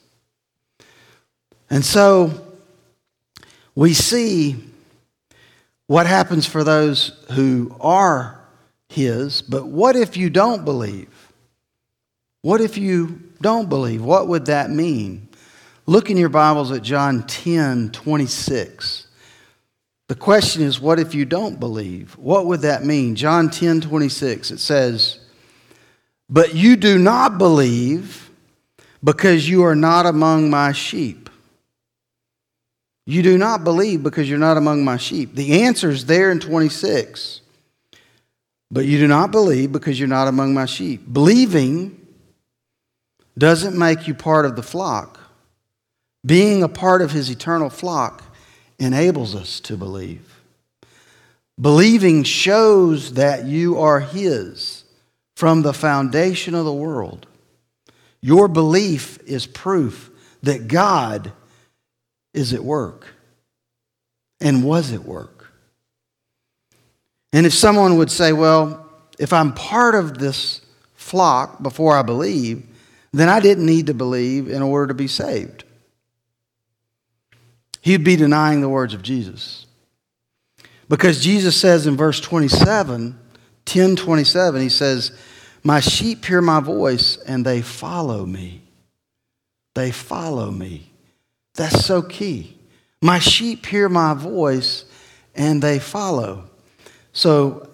And 1.71 1.85
so 1.85 2.47
we 3.75 3.95
see 3.95 4.57
what 5.87 6.07
happens 6.07 6.47
for 6.47 6.65
those 6.65 7.25
who 7.33 7.75
are 7.81 8.41
His, 8.89 9.43
but 9.43 9.67
what 9.67 9.97
if 9.97 10.17
you 10.17 10.31
don't 10.31 10.65
believe? 10.65 11.33
What 12.43 12.61
if 12.61 12.79
you 12.79 13.23
don't 13.41 13.69
believe? 13.69 14.03
What 14.03 14.29
would 14.29 14.47
that 14.47 14.71
mean? 14.71 15.29
Look 15.87 16.11
in 16.11 16.17
your 16.17 16.29
Bibles 16.29 16.71
at 16.71 16.83
John 16.83 17.27
10 17.27 17.91
26. 17.91 19.07
The 20.09 20.15
question 20.15 20.63
is, 20.63 20.81
what 20.81 20.99
if 20.99 21.15
you 21.15 21.27
don't 21.27 21.61
believe? 21.61 22.17
What 22.17 22.47
would 22.47 22.63
that 22.63 22.85
mean? 22.85 23.15
John 23.15 23.51
10 23.51 23.83
26, 23.83 24.51
it 24.51 24.59
says, 24.59 25.19
But 26.31 26.55
you 26.55 26.77
do 26.77 26.99
not 26.99 27.37
believe 27.37 28.31
because 29.05 29.49
you 29.49 29.65
are 29.65 29.77
not 29.77 30.07
among 30.07 30.51
my 30.51 30.73
sheep. 30.73 31.28
You 33.09 33.23
do 33.23 33.39
not 33.39 33.65
believe 33.65 34.03
because 34.03 34.29
you're 34.29 34.39
not 34.39 34.59
among 34.59 34.85
my 34.85 34.99
sheep. 34.99 35.35
The 35.35 35.63
answer 35.63 35.89
is 35.89 36.05
there 36.05 36.31
in 36.31 36.41
26. 36.41 37.41
But 38.71 38.85
you 38.85 38.99
do 38.99 39.09
not 39.09 39.31
believe 39.31 39.73
because 39.73 39.99
you're 39.99 40.07
not 40.07 40.29
among 40.29 40.53
my 40.53 40.67
sheep. 40.67 41.11
Believing 41.11 42.07
doesn't 43.39 43.79
make 43.79 44.07
you 44.07 44.13
part 44.13 44.45
of 44.45 44.57
the 44.57 44.63
flock. 44.63 45.21
Being 46.27 46.63
a 46.63 46.69
part 46.69 47.01
of 47.01 47.13
his 47.13 47.31
eternal 47.31 47.71
flock 47.71 48.25
enables 48.79 49.35
us 49.35 49.59
to 49.61 49.79
believe. 49.79 50.43
Believing 51.59 52.25
shows 52.25 53.15
that 53.15 53.47
you 53.47 53.79
are 53.79 54.01
his 54.01 54.85
from 55.35 55.63
the 55.63 55.73
foundation 55.73 56.55
of 56.55 56.67
the 56.67 56.75
world. 56.75 57.27
Your 58.21 58.49
belief 58.49 59.19
is 59.25 59.47
proof 59.47 60.11
that 60.43 60.69
God 60.69 61.33
is 62.33 62.53
at 62.53 62.65
work 62.65 63.07
and 64.41 64.65
was 64.65 64.93
at 64.93 65.05
work. 65.05 65.51
And 67.33 67.47
if 67.47 67.53
someone 67.53 67.99
would 67.99 68.11
say, 68.11 68.33
well, 68.33 68.87
if 69.19 69.33
I'm 69.33 69.53
part 69.53 69.95
of 69.95 70.19
this 70.19 70.61
flock 70.95 71.63
before 71.63 71.97
I 71.97 72.03
believe, 72.03 72.65
then 73.13 73.29
I 73.29 73.41
didn't 73.41 73.67
need 73.67 73.87
to 73.87 73.95
believe 73.95 74.49
in 74.49 74.63
order 74.63 74.89
to 74.89 74.95
be 74.95 75.09
saved. 75.09 75.65
he'd 77.81 78.05
be 78.05 78.17
denying 78.17 78.61
the 78.61 78.69
words 78.69 78.93
of 78.93 79.03
Jesus. 79.03 79.67
Because 80.89 81.23
Jesus 81.23 81.57
says 81.57 81.87
in 81.87 81.97
verse 81.97 82.21
27, 82.21 83.19
10 83.65 83.97
27, 83.97 84.63
he 84.63 84.69
says, 84.69 85.13
My 85.63 85.81
sheep 85.81 86.25
hear 86.25 86.43
my 86.43 86.61
voice 86.61 87.17
and 87.19 87.45
they 87.45 87.63
follow 87.63 88.27
me. 88.27 88.63
They 89.75 89.91
follow 89.91 90.51
me. 90.51 90.88
That's 91.59 91.85
so 91.85 92.03
key. 92.03 92.57
My 93.03 93.19
sheep 93.19 93.67
hear 93.67 93.89
my 93.89 94.15
voice 94.15 94.85
and 95.35 95.61
they 95.61 95.81
follow. 95.81 96.45
So 97.13 97.69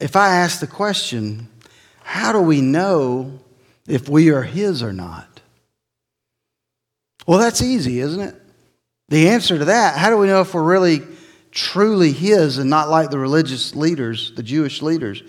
if 0.00 0.16
I 0.16 0.36
ask 0.36 0.60
the 0.60 0.66
question, 0.66 1.46
how 2.02 2.32
do 2.32 2.40
we 2.40 2.62
know 2.62 3.38
if 3.86 4.08
we 4.08 4.30
are 4.30 4.42
His 4.42 4.82
or 4.82 4.94
not? 4.94 5.42
Well, 7.26 7.38
that's 7.38 7.60
easy, 7.60 8.00
isn't 8.00 8.20
it? 8.20 8.34
The 9.10 9.28
answer 9.28 9.58
to 9.58 9.66
that, 9.66 9.98
how 9.98 10.08
do 10.08 10.16
we 10.16 10.26
know 10.26 10.40
if 10.40 10.54
we're 10.54 10.62
really 10.62 11.02
truly 11.50 12.12
His 12.12 12.56
and 12.56 12.70
not 12.70 12.88
like 12.88 13.10
the 13.10 13.18
religious 13.18 13.76
leaders, 13.76 14.32
the 14.36 14.42
Jewish 14.42 14.80
leaders, 14.80 15.22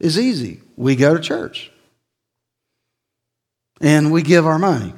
is 0.00 0.18
easy. 0.18 0.62
We 0.76 0.96
go 0.96 1.14
to 1.14 1.22
church 1.22 1.70
and 3.80 4.10
we 4.10 4.22
give 4.22 4.46
our 4.46 4.58
money. 4.58 4.94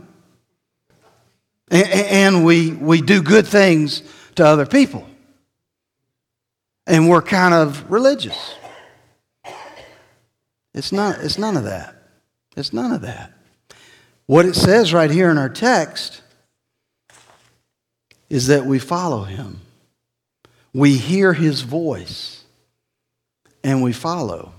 And 1.72 2.44
we, 2.44 2.72
we 2.72 3.00
do 3.00 3.22
good 3.22 3.46
things 3.46 4.02
to 4.34 4.46
other 4.46 4.66
people. 4.66 5.06
And 6.86 7.08
we're 7.08 7.22
kind 7.22 7.54
of 7.54 7.90
religious. 7.90 8.54
It's, 10.74 10.92
not, 10.92 11.20
it's 11.20 11.38
none 11.38 11.56
of 11.56 11.64
that. 11.64 11.96
It's 12.56 12.74
none 12.74 12.92
of 12.92 13.00
that. 13.02 13.32
What 14.26 14.44
it 14.44 14.54
says 14.54 14.92
right 14.92 15.10
here 15.10 15.30
in 15.30 15.38
our 15.38 15.48
text 15.48 16.20
is 18.28 18.48
that 18.48 18.66
we 18.66 18.78
follow 18.78 19.24
him. 19.24 19.60
We 20.74 20.96
hear 20.98 21.32
his 21.32 21.62
voice 21.62 22.44
and 23.64 23.82
we 23.82 23.92
follow. 23.92 24.52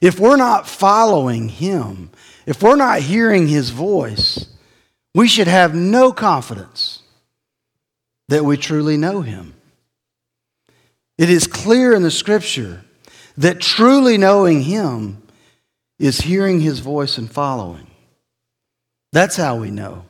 If 0.00 0.20
we're 0.20 0.36
not 0.36 0.68
following 0.68 1.48
him, 1.48 2.10
if 2.46 2.62
we're 2.62 2.76
not 2.76 3.00
hearing 3.00 3.48
his 3.48 3.70
voice, 3.70 4.46
we 5.18 5.26
should 5.26 5.48
have 5.48 5.74
no 5.74 6.12
confidence 6.12 7.02
that 8.28 8.44
we 8.44 8.56
truly 8.56 8.96
know 8.96 9.20
him. 9.20 9.52
It 11.18 11.28
is 11.28 11.48
clear 11.48 11.92
in 11.92 12.04
the 12.04 12.10
scripture 12.12 12.84
that 13.36 13.60
truly 13.60 14.16
knowing 14.16 14.60
him 14.60 15.20
is 15.98 16.20
hearing 16.20 16.60
his 16.60 16.78
voice 16.78 17.18
and 17.18 17.28
following. 17.28 17.88
That's 19.10 19.34
how 19.34 19.56
we 19.56 19.72
know. 19.72 20.04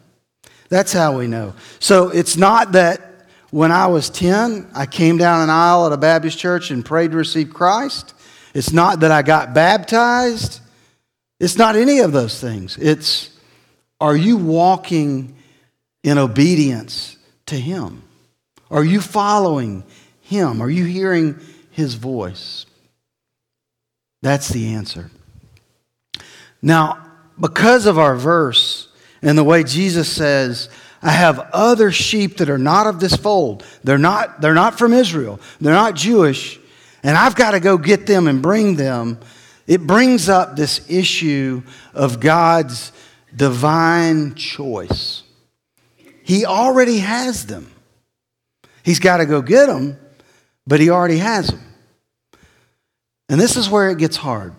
That's 0.68 0.92
how 0.92 1.16
we 1.16 1.26
know. 1.26 1.54
So 1.78 2.10
it's 2.10 2.36
not 2.36 2.72
that 2.72 3.30
when 3.48 3.72
I 3.72 3.86
was 3.86 4.10
10, 4.10 4.72
I 4.74 4.84
came 4.84 5.16
down 5.16 5.40
an 5.40 5.48
aisle 5.48 5.86
at 5.86 5.92
a 5.92 5.96
Baptist 5.96 6.38
church 6.38 6.70
and 6.70 6.84
prayed 6.84 7.12
to 7.12 7.16
receive 7.16 7.48
Christ. 7.48 8.12
It's 8.52 8.74
not 8.74 9.00
that 9.00 9.10
I 9.10 9.22
got 9.22 9.54
baptized. 9.54 10.60
It's 11.40 11.56
not 11.56 11.76
any 11.76 12.00
of 12.00 12.12
those 12.12 12.38
things. 12.38 12.76
It's 12.76 13.38
are 14.00 14.16
you 14.16 14.36
walking 14.36 15.36
in 16.02 16.18
obedience 16.18 17.16
to 17.46 17.56
Him? 17.56 18.02
Are 18.70 18.84
you 18.84 19.00
following 19.00 19.84
Him? 20.20 20.60
Are 20.60 20.70
you 20.70 20.84
hearing 20.84 21.38
His 21.70 21.94
voice? 21.94 22.66
That's 24.22 24.48
the 24.48 24.74
answer. 24.74 25.10
Now, 26.60 27.06
because 27.38 27.86
of 27.86 27.98
our 27.98 28.16
verse 28.16 28.88
and 29.22 29.38
the 29.38 29.44
way 29.44 29.64
Jesus 29.64 30.10
says, 30.10 30.68
I 31.02 31.10
have 31.10 31.38
other 31.52 31.92
sheep 31.92 32.38
that 32.38 32.50
are 32.50 32.58
not 32.58 32.86
of 32.88 32.98
this 32.98 33.14
fold. 33.14 33.64
They're 33.84 33.98
not, 33.98 34.40
they're 34.40 34.54
not 34.54 34.76
from 34.78 34.92
Israel. 34.92 35.40
They're 35.60 35.72
not 35.72 35.94
Jewish. 35.94 36.58
And 37.02 37.16
I've 37.16 37.36
got 37.36 37.52
to 37.52 37.60
go 37.60 37.78
get 37.78 38.06
them 38.06 38.26
and 38.26 38.42
bring 38.42 38.74
them. 38.74 39.18
It 39.68 39.87
brings 39.87 40.28
up 40.28 40.56
this 40.56 40.90
issue 40.90 41.62
of 41.94 42.18
God's 42.18 42.90
divine 43.34 44.34
choice. 44.34 45.22
He 46.22 46.44
already 46.44 46.98
has 46.98 47.46
them. 47.46 47.70
He's 48.82 49.00
got 49.00 49.18
to 49.18 49.26
go 49.26 49.42
get 49.42 49.66
them, 49.66 49.98
but 50.66 50.80
he 50.80 50.90
already 50.90 51.18
has 51.18 51.48
them. 51.48 51.62
And 53.28 53.40
this 53.40 53.56
is 53.56 53.68
where 53.68 53.90
it 53.90 53.98
gets 53.98 54.16
hard 54.16 54.54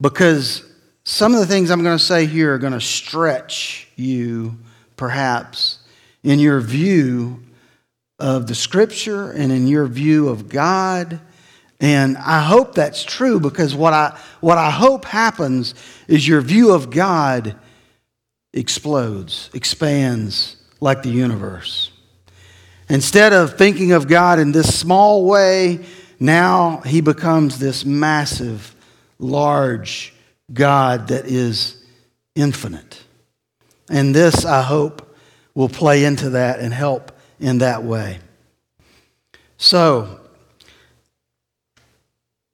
because 0.00 0.64
some 1.04 1.34
of 1.34 1.40
the 1.40 1.46
things 1.46 1.70
I'm 1.70 1.82
going 1.82 1.96
to 1.96 2.04
say 2.04 2.26
here 2.26 2.54
are 2.54 2.58
going 2.58 2.72
to 2.72 2.80
stretch 2.80 3.88
you, 3.96 4.58
perhaps, 4.96 5.78
in 6.22 6.38
your 6.38 6.60
view 6.60 7.42
of 8.18 8.46
the 8.46 8.54
scripture 8.54 9.30
and 9.30 9.50
in 9.50 9.66
your 9.66 9.86
view 9.86 10.28
of 10.28 10.48
God 10.48 11.20
and 11.80 12.18
I 12.18 12.42
hope 12.42 12.74
that's 12.74 13.02
true 13.02 13.40
because 13.40 13.74
what 13.74 13.94
I, 13.94 14.18
what 14.40 14.58
I 14.58 14.70
hope 14.70 15.06
happens 15.06 15.74
is 16.06 16.28
your 16.28 16.42
view 16.42 16.72
of 16.72 16.90
God 16.90 17.56
explodes, 18.52 19.48
expands 19.54 20.56
like 20.80 21.02
the 21.02 21.10
universe. 21.10 21.90
Instead 22.90 23.32
of 23.32 23.56
thinking 23.56 23.92
of 23.92 24.08
God 24.08 24.38
in 24.38 24.52
this 24.52 24.78
small 24.78 25.24
way, 25.24 25.80
now 26.18 26.78
he 26.80 27.00
becomes 27.00 27.58
this 27.58 27.84
massive, 27.84 28.74
large 29.18 30.12
God 30.52 31.08
that 31.08 31.26
is 31.26 31.82
infinite. 32.34 33.02
And 33.88 34.14
this, 34.14 34.44
I 34.44 34.62
hope, 34.62 35.16
will 35.54 35.68
play 35.68 36.04
into 36.04 36.30
that 36.30 36.60
and 36.60 36.74
help 36.74 37.12
in 37.38 37.58
that 37.58 37.84
way. 37.84 38.18
So, 39.56 40.20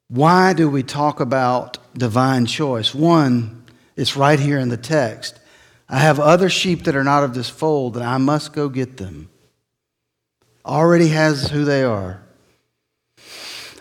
why 0.08 0.52
do 0.52 0.68
we 0.68 0.82
talk 0.82 1.20
about 1.20 1.78
divine 1.94 2.46
choice? 2.46 2.94
One, 2.94 3.64
it's 3.96 4.16
right 4.16 4.38
here 4.38 4.58
in 4.58 4.68
the 4.68 4.76
text. 4.76 5.38
I 5.88 5.98
have 5.98 6.20
other 6.20 6.48
sheep 6.48 6.84
that 6.84 6.96
are 6.96 7.04
not 7.04 7.24
of 7.24 7.34
this 7.34 7.48
fold, 7.48 7.96
and 7.96 8.04
I 8.04 8.18
must 8.18 8.52
go 8.52 8.68
get 8.68 8.96
them. 8.96 9.28
Already 10.64 11.08
has 11.08 11.50
who 11.50 11.64
they 11.64 11.82
are. 11.82 12.22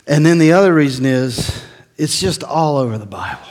And 0.08 0.26
then 0.26 0.38
the 0.38 0.54
other 0.54 0.74
reason 0.74 1.06
is 1.06 1.64
it's 1.98 2.20
just 2.20 2.44
all 2.44 2.78
over 2.78 2.98
the 2.98 3.06
Bible. 3.06 3.48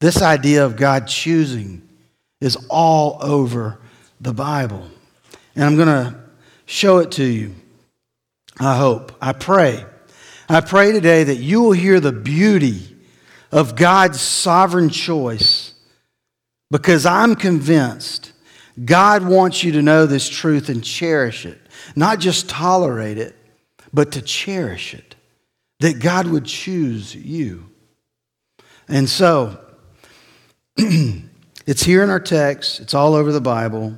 This 0.00 0.22
idea 0.22 0.64
of 0.64 0.76
God 0.76 1.06
choosing 1.06 1.86
is 2.40 2.56
all 2.68 3.18
over 3.22 3.78
the 4.20 4.32
Bible. 4.32 4.86
And 5.54 5.64
I'm 5.64 5.76
going 5.76 5.88
to 5.88 6.18
show 6.66 6.98
it 6.98 7.12
to 7.12 7.24
you. 7.24 7.54
I 8.58 8.76
hope. 8.76 9.12
I 9.20 9.32
pray 9.32 9.84
I 10.48 10.60
pray 10.60 10.92
today 10.92 11.24
that 11.24 11.36
you 11.36 11.62
will 11.62 11.72
hear 11.72 11.98
the 11.98 12.12
beauty 12.12 12.96
of 13.50 13.74
God's 13.74 14.20
sovereign 14.20 14.90
choice 14.90 15.74
because 16.70 17.06
I'm 17.06 17.34
convinced 17.34 18.32
God 18.84 19.26
wants 19.26 19.64
you 19.64 19.72
to 19.72 19.82
know 19.82 20.06
this 20.06 20.28
truth 20.28 20.68
and 20.68 20.84
cherish 20.84 21.46
it, 21.46 21.58
not 21.96 22.20
just 22.20 22.48
tolerate 22.48 23.18
it, 23.18 23.34
but 23.92 24.12
to 24.12 24.22
cherish 24.22 24.94
it, 24.94 25.16
that 25.80 25.98
God 25.98 26.26
would 26.26 26.44
choose 26.44 27.14
you. 27.14 27.70
And 28.88 29.08
so, 29.08 29.58
it's 30.76 31.82
here 31.82 32.04
in 32.04 32.10
our 32.10 32.20
text, 32.20 32.80
it's 32.80 32.94
all 32.94 33.14
over 33.14 33.32
the 33.32 33.40
Bible. 33.40 33.96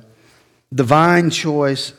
Divine 0.73 1.29
choice. 1.29 1.93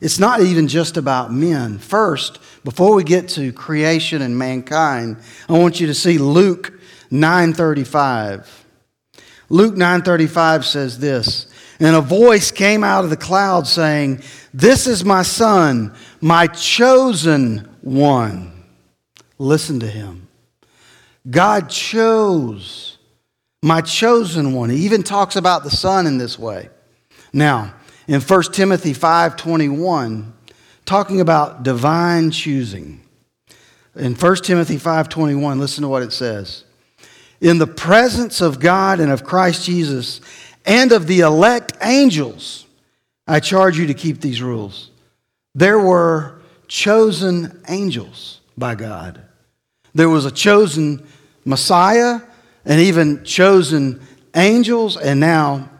It's 0.00 0.18
not 0.18 0.40
even 0.40 0.68
just 0.68 0.96
about 0.96 1.32
men. 1.32 1.78
First, 1.78 2.38
before 2.64 2.94
we 2.94 3.04
get 3.04 3.28
to 3.30 3.52
creation 3.52 4.22
and 4.22 4.38
mankind, 4.38 5.18
I 5.48 5.52
want 5.54 5.80
you 5.80 5.86
to 5.86 5.94
see 5.94 6.18
Luke 6.18 6.72
9:35. 7.10 8.46
Luke 9.48 9.76
9:35 9.76 10.64
says 10.64 10.98
this, 10.98 11.46
and 11.78 11.94
a 11.94 12.00
voice 12.00 12.50
came 12.50 12.82
out 12.82 13.04
of 13.04 13.10
the 13.10 13.16
cloud 13.16 13.66
saying, 13.66 14.22
"This 14.52 14.86
is 14.86 15.04
my 15.04 15.22
son, 15.22 15.92
my 16.20 16.46
chosen 16.48 17.68
one. 17.80 18.52
Listen 19.38 19.80
to 19.80 19.86
him." 19.86 20.28
God 21.30 21.70
chose 21.70 22.98
my 23.62 23.80
chosen 23.80 24.52
one. 24.52 24.68
He 24.68 24.84
even 24.84 25.02
talks 25.02 25.36
about 25.36 25.64
the 25.64 25.70
son 25.70 26.06
in 26.06 26.18
this 26.18 26.38
way. 26.38 26.68
Now, 27.32 27.72
in 28.06 28.20
1 28.20 28.52
Timothy 28.52 28.92
5:21, 28.92 30.32
talking 30.84 31.20
about 31.20 31.62
divine 31.62 32.30
choosing. 32.30 33.00
In 33.96 34.14
1 34.14 34.44
Timothy 34.44 34.78
5:21, 34.78 35.58
listen 35.58 35.82
to 35.82 35.88
what 35.88 36.02
it 36.02 36.12
says. 36.12 36.64
In 37.40 37.58
the 37.58 37.66
presence 37.66 38.40
of 38.40 38.60
God 38.60 39.00
and 39.00 39.10
of 39.10 39.24
Christ 39.24 39.64
Jesus 39.64 40.20
and 40.64 40.92
of 40.92 41.06
the 41.06 41.20
elect 41.20 41.72
angels, 41.82 42.66
I 43.26 43.40
charge 43.40 43.78
you 43.78 43.86
to 43.86 43.94
keep 43.94 44.20
these 44.20 44.42
rules. 44.42 44.90
There 45.54 45.78
were 45.78 46.40
chosen 46.68 47.60
angels 47.68 48.40
by 48.56 48.74
God. 48.74 49.20
There 49.94 50.08
was 50.08 50.24
a 50.24 50.30
chosen 50.30 51.06
Messiah 51.44 52.20
and 52.64 52.80
even 52.80 53.24
chosen 53.24 54.00
angels. 54.34 54.96
And 54.96 55.20
now 55.20 55.70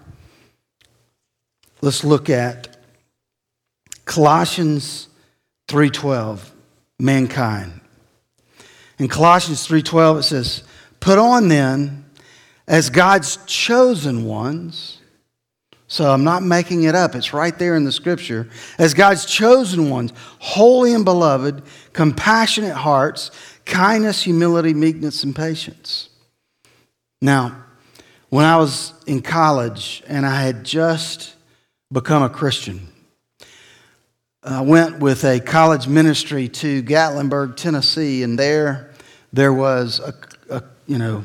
let's 1.84 2.02
look 2.02 2.30
at 2.30 2.78
Colossians 4.06 5.08
3:12, 5.68 6.52
mankind. 6.98 7.80
In 8.98 9.08
Colossians 9.08 9.66
3:12 9.66 10.18
it 10.18 10.22
says, 10.22 10.62
"Put 11.00 11.18
on 11.18 11.48
then 11.48 12.06
as 12.66 12.88
God's 12.88 13.38
chosen 13.46 14.24
ones." 14.24 14.98
So 15.86 16.10
I'm 16.10 16.24
not 16.24 16.42
making 16.42 16.84
it 16.84 16.94
up. 16.94 17.14
It's 17.14 17.34
right 17.34 17.56
there 17.58 17.76
in 17.76 17.84
the 17.84 17.92
scripture. 17.92 18.48
As 18.78 18.94
God's 18.94 19.26
chosen 19.26 19.90
ones, 19.90 20.12
holy 20.38 20.94
and 20.94 21.04
beloved, 21.04 21.62
compassionate 21.92 22.76
hearts, 22.76 23.30
kindness, 23.66 24.22
humility, 24.22 24.72
meekness, 24.72 25.22
and 25.22 25.36
patience. 25.36 26.08
Now, 27.20 27.56
when 28.30 28.46
I 28.46 28.56
was 28.56 28.94
in 29.06 29.20
college 29.20 30.02
and 30.08 30.24
I 30.24 30.40
had 30.40 30.64
just 30.64 31.33
become 31.94 32.24
a 32.24 32.28
Christian, 32.28 32.88
I 34.42 34.62
went 34.62 34.98
with 34.98 35.24
a 35.24 35.38
college 35.38 35.86
ministry 35.86 36.48
to 36.48 36.82
Gatlinburg, 36.82 37.56
Tennessee, 37.56 38.24
and 38.24 38.36
there 38.36 38.90
there 39.32 39.52
was 39.52 40.00
a, 40.00 40.12
a 40.50 40.64
you 40.88 40.98
know 40.98 41.24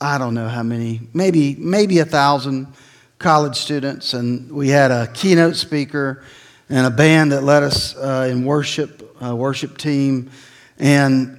I 0.00 0.18
don't 0.18 0.34
know 0.34 0.48
how 0.48 0.64
many, 0.64 1.02
maybe 1.14 1.54
maybe 1.56 2.00
a 2.00 2.04
thousand 2.04 2.66
college 3.20 3.54
students, 3.54 4.12
and 4.12 4.50
we 4.50 4.70
had 4.70 4.90
a 4.90 5.06
keynote 5.06 5.54
speaker 5.54 6.24
and 6.68 6.84
a 6.84 6.90
band 6.90 7.30
that 7.30 7.44
led 7.44 7.62
us 7.62 7.96
uh, 7.96 8.28
in 8.28 8.44
worship, 8.44 9.16
uh, 9.24 9.36
worship 9.36 9.78
team, 9.78 10.32
and 10.80 11.37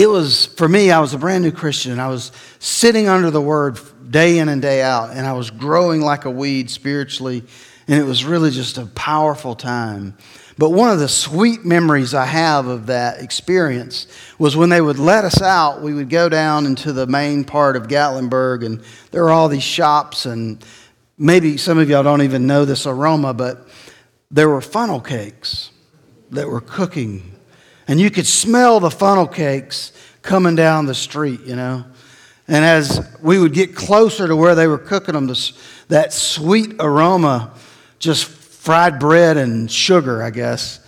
it 0.00 0.08
was 0.08 0.46
for 0.46 0.66
me. 0.66 0.90
I 0.90 0.98
was 0.98 1.12
a 1.12 1.18
brand 1.18 1.44
new 1.44 1.52
Christian, 1.52 2.00
I 2.00 2.08
was 2.08 2.32
sitting 2.58 3.06
under 3.06 3.30
the 3.30 3.40
Word 3.42 3.78
day 4.10 4.38
in 4.38 4.48
and 4.48 4.62
day 4.62 4.80
out, 4.80 5.10
and 5.10 5.26
I 5.26 5.34
was 5.34 5.50
growing 5.50 6.00
like 6.00 6.24
a 6.24 6.30
weed 6.30 6.70
spiritually, 6.70 7.44
and 7.86 8.00
it 8.00 8.04
was 8.04 8.24
really 8.24 8.50
just 8.50 8.78
a 8.78 8.86
powerful 8.86 9.54
time. 9.54 10.16
But 10.56 10.70
one 10.70 10.90
of 10.90 11.00
the 11.00 11.08
sweet 11.08 11.66
memories 11.66 12.14
I 12.14 12.24
have 12.24 12.66
of 12.66 12.86
that 12.86 13.22
experience 13.22 14.06
was 14.38 14.56
when 14.56 14.70
they 14.70 14.80
would 14.80 14.98
let 14.98 15.26
us 15.26 15.42
out, 15.42 15.82
we 15.82 15.92
would 15.92 16.08
go 16.08 16.30
down 16.30 16.64
into 16.64 16.94
the 16.94 17.06
main 17.06 17.44
part 17.44 17.76
of 17.76 17.86
Gatlinburg, 17.86 18.64
and 18.64 18.82
there 19.10 19.22
were 19.24 19.30
all 19.30 19.48
these 19.48 19.62
shops, 19.62 20.24
and 20.24 20.64
maybe 21.18 21.58
some 21.58 21.76
of 21.78 21.90
y'all 21.90 22.02
don't 22.02 22.22
even 22.22 22.46
know 22.46 22.64
this 22.64 22.86
aroma, 22.86 23.34
but 23.34 23.68
there 24.30 24.48
were 24.48 24.62
funnel 24.62 25.00
cakes 25.00 25.70
that 26.30 26.48
were 26.48 26.62
cooking. 26.62 27.29
And 27.90 28.00
you 28.00 28.08
could 28.08 28.28
smell 28.28 28.78
the 28.78 28.88
funnel 28.88 29.26
cakes 29.26 29.90
coming 30.22 30.54
down 30.54 30.86
the 30.86 30.94
street, 30.94 31.40
you 31.40 31.56
know. 31.56 31.84
And 32.46 32.64
as 32.64 33.04
we 33.20 33.36
would 33.36 33.52
get 33.52 33.74
closer 33.74 34.28
to 34.28 34.36
where 34.36 34.54
they 34.54 34.68
were 34.68 34.78
cooking 34.78 35.14
them, 35.14 35.26
this, 35.26 35.54
that 35.88 36.12
sweet 36.12 36.76
aroma 36.78 37.52
just 37.98 38.26
fried 38.26 39.00
bread 39.00 39.36
and 39.36 39.68
sugar, 39.68 40.22
I 40.22 40.30
guess, 40.30 40.78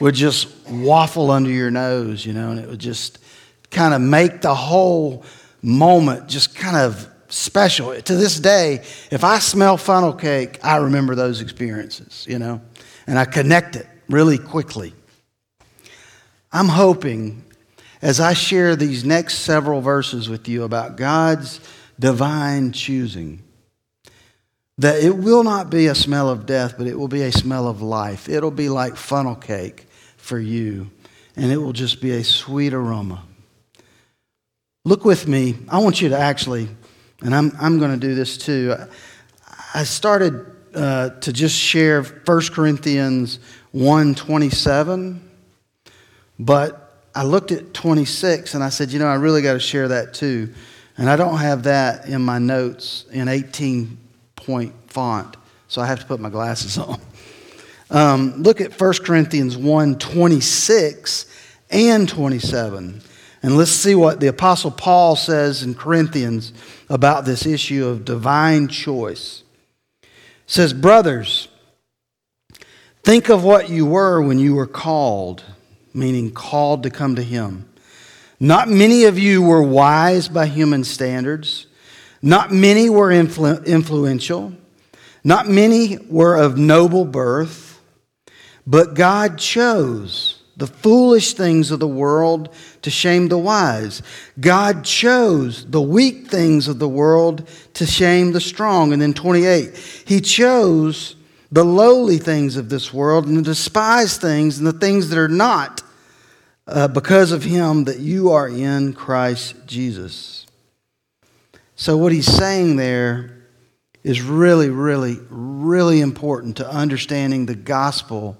would 0.00 0.14
just 0.14 0.48
waffle 0.68 1.30
under 1.30 1.48
your 1.48 1.70
nose, 1.70 2.26
you 2.26 2.34
know, 2.34 2.50
and 2.50 2.60
it 2.60 2.68
would 2.68 2.78
just 2.78 3.20
kind 3.70 3.94
of 3.94 4.02
make 4.02 4.42
the 4.42 4.54
whole 4.54 5.24
moment 5.62 6.28
just 6.28 6.54
kind 6.54 6.76
of 6.76 7.08
special. 7.30 7.98
To 7.98 8.14
this 8.16 8.38
day, 8.38 8.84
if 9.10 9.24
I 9.24 9.38
smell 9.38 9.78
funnel 9.78 10.12
cake, 10.12 10.58
I 10.62 10.76
remember 10.76 11.14
those 11.14 11.40
experiences, 11.40 12.26
you 12.28 12.38
know, 12.38 12.60
and 13.06 13.18
I 13.18 13.24
connect 13.24 13.76
it 13.76 13.86
really 14.10 14.36
quickly. 14.36 14.92
I'm 16.52 16.68
hoping 16.68 17.44
as 18.02 18.18
I 18.18 18.32
share 18.32 18.76
these 18.76 19.04
next 19.04 19.38
several 19.38 19.80
verses 19.80 20.28
with 20.28 20.48
you 20.48 20.64
about 20.64 20.96
God's 20.96 21.60
divine 21.98 22.72
choosing 22.72 23.42
that 24.78 25.04
it 25.04 25.14
will 25.14 25.44
not 25.44 25.68
be 25.68 25.88
a 25.88 25.94
smell 25.94 26.30
of 26.30 26.46
death, 26.46 26.76
but 26.78 26.86
it 26.86 26.98
will 26.98 27.08
be 27.08 27.20
a 27.20 27.30
smell 27.30 27.68
of 27.68 27.82
life. 27.82 28.30
It'll 28.30 28.50
be 28.50 28.70
like 28.70 28.96
funnel 28.96 29.34
cake 29.36 29.86
for 30.16 30.38
you, 30.38 30.90
and 31.36 31.52
it 31.52 31.58
will 31.58 31.74
just 31.74 32.00
be 32.00 32.12
a 32.12 32.24
sweet 32.24 32.72
aroma. 32.72 33.22
Look 34.86 35.04
with 35.04 35.28
me. 35.28 35.56
I 35.68 35.80
want 35.80 36.00
you 36.00 36.08
to 36.08 36.18
actually, 36.18 36.66
and 37.20 37.34
I'm, 37.34 37.52
I'm 37.60 37.78
going 37.78 37.90
to 37.90 37.98
do 37.98 38.14
this 38.14 38.38
too. 38.38 38.74
I 39.74 39.84
started 39.84 40.46
uh, 40.74 41.10
to 41.10 41.30
just 41.30 41.54
share 41.54 42.02
1 42.02 42.42
Corinthians 42.50 43.38
1 43.72 44.14
27, 44.14 45.29
but 46.40 46.96
I 47.14 47.24
looked 47.24 47.52
at 47.52 47.74
26 47.74 48.54
and 48.54 48.64
I 48.64 48.70
said, 48.70 48.90
you 48.92 48.98
know, 48.98 49.06
I 49.06 49.16
really 49.16 49.42
got 49.42 49.52
to 49.52 49.60
share 49.60 49.88
that 49.88 50.14
too. 50.14 50.54
And 50.96 51.08
I 51.08 51.16
don't 51.16 51.36
have 51.36 51.64
that 51.64 52.06
in 52.06 52.22
my 52.22 52.38
notes 52.38 53.04
in 53.12 53.28
18 53.28 53.98
point 54.36 54.74
font, 54.86 55.36
so 55.68 55.82
I 55.82 55.86
have 55.86 56.00
to 56.00 56.06
put 56.06 56.18
my 56.18 56.30
glasses 56.30 56.78
on. 56.78 56.98
Um, 57.90 58.42
look 58.42 58.60
at 58.60 58.80
1 58.80 58.92
Corinthians 59.04 59.56
1 59.56 59.98
26 59.98 61.26
and 61.70 62.08
27. 62.08 63.02
And 63.42 63.56
let's 63.56 63.70
see 63.70 63.94
what 63.94 64.20
the 64.20 64.28
Apostle 64.28 64.70
Paul 64.70 65.16
says 65.16 65.62
in 65.62 65.74
Corinthians 65.74 66.52
about 66.88 67.24
this 67.24 67.44
issue 67.44 67.86
of 67.86 68.04
divine 68.04 68.68
choice. 68.68 69.42
It 70.02 70.08
says, 70.46 70.72
Brothers, 70.72 71.48
think 73.02 73.28
of 73.28 73.44
what 73.44 73.68
you 73.68 73.84
were 73.84 74.22
when 74.22 74.38
you 74.38 74.54
were 74.54 74.66
called, 74.66 75.42
meaning 75.92 76.30
called 76.30 76.82
to 76.84 76.90
come 76.90 77.16
to 77.16 77.22
Him. 77.22 77.68
Not 78.38 78.68
many 78.68 79.04
of 79.04 79.18
you 79.18 79.42
were 79.42 79.62
wise 79.62 80.28
by 80.28 80.46
human 80.46 80.84
standards. 80.84 81.66
Not 82.22 82.52
many 82.52 82.90
were 82.90 83.08
influ- 83.08 83.64
influential, 83.64 84.52
not 85.24 85.48
many 85.48 85.98
were 86.08 86.36
of 86.36 86.58
noble 86.58 87.04
birth, 87.04 87.80
but 88.66 88.94
God 88.94 89.38
chose 89.38 90.42
the 90.56 90.66
foolish 90.66 91.32
things 91.32 91.70
of 91.70 91.80
the 91.80 91.88
world 91.88 92.54
to 92.82 92.90
shame 92.90 93.28
the 93.28 93.38
wise. 93.38 94.02
God 94.38 94.84
chose 94.84 95.64
the 95.64 95.80
weak 95.80 96.28
things 96.28 96.68
of 96.68 96.78
the 96.78 96.88
world 96.88 97.48
to 97.74 97.86
shame 97.86 98.32
the 98.32 98.40
strong. 98.40 98.92
And 98.92 99.00
then 99.00 99.14
28, 99.14 99.74
He 100.06 100.20
chose 100.20 101.16
the 101.52 101.64
lowly 101.64 102.18
things 102.18 102.56
of 102.56 102.68
this 102.68 102.92
world 102.92 103.26
and 103.26 103.36
the 103.36 103.42
despised 103.42 104.20
things 104.20 104.58
and 104.58 104.66
the 104.66 104.72
things 104.72 105.10
that 105.10 105.18
are 105.18 105.28
not 105.28 105.82
uh, 106.66 106.88
because 106.88 107.32
of 107.32 107.42
Him 107.42 107.84
that 107.84 107.98
you 107.98 108.30
are 108.30 108.48
in 108.48 108.92
Christ 108.92 109.54
Jesus. 109.66 110.46
So, 111.74 111.96
what 111.96 112.12
he's 112.12 112.26
saying 112.26 112.76
there 112.76 113.46
is 114.04 114.20
really, 114.20 114.68
really, 114.68 115.18
really 115.30 116.00
important 116.00 116.58
to 116.58 116.70
understanding 116.70 117.46
the 117.46 117.54
gospel 117.54 118.36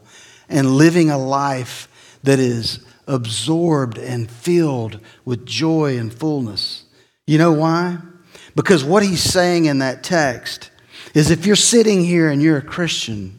and 0.49 0.77
living 0.77 1.11
a 1.11 1.19
life 1.19 1.89
that 2.23 2.39
is 2.39 2.85
absorbed 3.07 3.99
and 3.99 4.31
filled 4.31 5.01
with 5.25 5.47
joy 5.47 5.99
and 5.99 6.13
fullness. 6.13 6.85
You 7.27 7.39
know 7.39 7.53
why? 7.53 7.99
Because 8.55 8.85
what 8.85 9.03
he's 9.03 9.23
saying 9.23 9.67
in 9.67 9.79
that 9.79 10.03
text 10.03 10.70
is 11.15 11.31
if 11.31 11.47
you're 11.47 11.57
sitting 11.57 12.05
here 12.05 12.29
and 12.29 12.43
you're 12.43 12.59
a 12.59 12.63
Christian, 12.63 13.39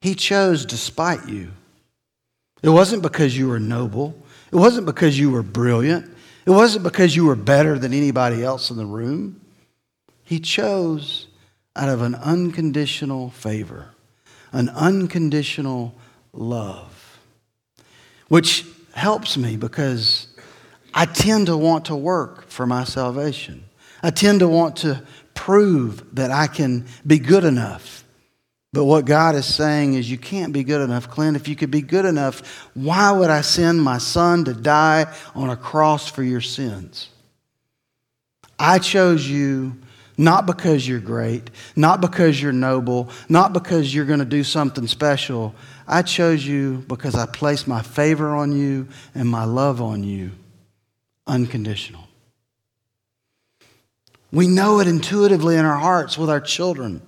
he 0.00 0.14
chose 0.14 0.66
despite 0.66 1.28
you. 1.28 1.50
It 2.62 2.70
wasn't 2.70 3.02
because 3.02 3.36
you 3.36 3.48
were 3.48 3.60
noble, 3.60 4.16
it 4.52 4.56
wasn't 4.56 4.86
because 4.86 5.18
you 5.18 5.30
were 5.30 5.42
brilliant. 5.42 6.14
It 6.46 6.50
wasn't 6.50 6.84
because 6.84 7.16
you 7.16 7.24
were 7.24 7.36
better 7.36 7.78
than 7.78 7.94
anybody 7.94 8.44
else 8.44 8.70
in 8.70 8.76
the 8.76 8.84
room. 8.84 9.40
He 10.24 10.40
chose 10.40 11.26
out 11.74 11.88
of 11.88 12.02
an 12.02 12.14
unconditional 12.14 13.30
favor, 13.30 13.90
an 14.52 14.68
unconditional 14.68 15.94
love, 16.32 17.18
which 18.28 18.66
helps 18.92 19.36
me 19.36 19.56
because 19.56 20.28
I 20.92 21.06
tend 21.06 21.46
to 21.46 21.56
want 21.56 21.86
to 21.86 21.96
work 21.96 22.48
for 22.48 22.66
my 22.66 22.84
salvation. 22.84 23.64
I 24.02 24.10
tend 24.10 24.40
to 24.40 24.48
want 24.48 24.76
to 24.78 25.02
prove 25.34 26.14
that 26.14 26.30
I 26.30 26.46
can 26.46 26.86
be 27.06 27.18
good 27.18 27.44
enough. 27.44 28.04
But 28.72 28.86
what 28.86 29.04
God 29.04 29.36
is 29.36 29.46
saying 29.46 29.94
is, 29.94 30.10
you 30.10 30.18
can't 30.18 30.52
be 30.52 30.64
good 30.64 30.80
enough, 30.80 31.08
Clint. 31.08 31.36
If 31.36 31.46
you 31.46 31.54
could 31.54 31.70
be 31.70 31.80
good 31.80 32.04
enough, 32.04 32.68
why 32.74 33.12
would 33.12 33.30
I 33.30 33.42
send 33.42 33.80
my 33.80 33.98
son 33.98 34.44
to 34.46 34.52
die 34.52 35.14
on 35.34 35.48
a 35.48 35.56
cross 35.56 36.08
for 36.10 36.24
your 36.24 36.40
sins? 36.40 37.08
I 38.58 38.80
chose 38.80 39.28
you 39.28 39.76
not 40.16 40.46
because 40.46 40.86
you're 40.86 41.00
great, 41.00 41.50
not 41.74 42.00
because 42.00 42.40
you're 42.40 42.52
noble, 42.52 43.10
not 43.28 43.52
because 43.52 43.94
you're 43.94 44.04
going 44.04 44.20
to 44.20 44.24
do 44.24 44.44
something 44.44 44.86
special. 44.86 45.54
I 45.86 46.02
chose 46.02 46.46
you 46.46 46.84
because 46.88 47.14
I 47.14 47.26
placed 47.26 47.66
my 47.66 47.82
favor 47.82 48.28
on 48.34 48.56
you 48.56 48.88
and 49.14 49.28
my 49.28 49.44
love 49.44 49.80
on 49.80 50.04
you 50.04 50.32
unconditional. 51.26 52.03
We 54.34 54.48
know 54.48 54.80
it 54.80 54.88
intuitively 54.88 55.56
in 55.56 55.64
our 55.64 55.78
hearts 55.78 56.18
with 56.18 56.28
our 56.28 56.40
children. 56.40 57.00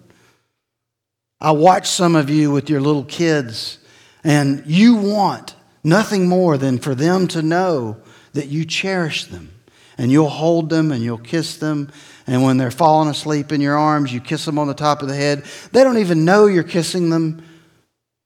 I 1.40 1.50
watch 1.50 1.88
some 1.88 2.14
of 2.14 2.30
you 2.30 2.52
with 2.52 2.70
your 2.70 2.80
little 2.80 3.04
kids, 3.04 3.78
and 4.24 4.62
you 4.64 4.94
want 4.94 5.54
nothing 5.82 6.28
more 6.28 6.56
than 6.56 6.78
for 6.78 6.94
them 6.94 7.26
to 7.28 7.42
know 7.42 7.96
that 8.32 8.46
you 8.46 8.64
cherish 8.64 9.24
them 9.24 9.52
and 9.98 10.12
you'll 10.12 10.28
hold 10.28 10.70
them 10.70 10.92
and 10.92 11.02
you'll 11.02 11.18
kiss 11.18 11.56
them. 11.56 11.90
And 12.26 12.42
when 12.42 12.56
they're 12.58 12.70
falling 12.70 13.08
asleep 13.08 13.50
in 13.52 13.60
your 13.60 13.76
arms, 13.76 14.12
you 14.12 14.20
kiss 14.20 14.44
them 14.44 14.58
on 14.58 14.66
the 14.66 14.74
top 14.74 15.02
of 15.02 15.08
the 15.08 15.14
head. 15.14 15.44
They 15.72 15.84
don't 15.84 15.98
even 15.98 16.24
know 16.24 16.46
you're 16.46 16.62
kissing 16.62 17.10
them, 17.10 17.44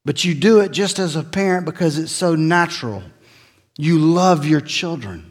but 0.04 0.24
you 0.24 0.34
do 0.34 0.60
it 0.60 0.72
just 0.72 0.98
as 0.98 1.16
a 1.16 1.22
parent 1.22 1.64
because 1.64 1.98
it's 1.98 2.12
so 2.12 2.34
natural. 2.34 3.02
You 3.78 3.98
love 3.98 4.46
your 4.46 4.60
children. 4.60 5.29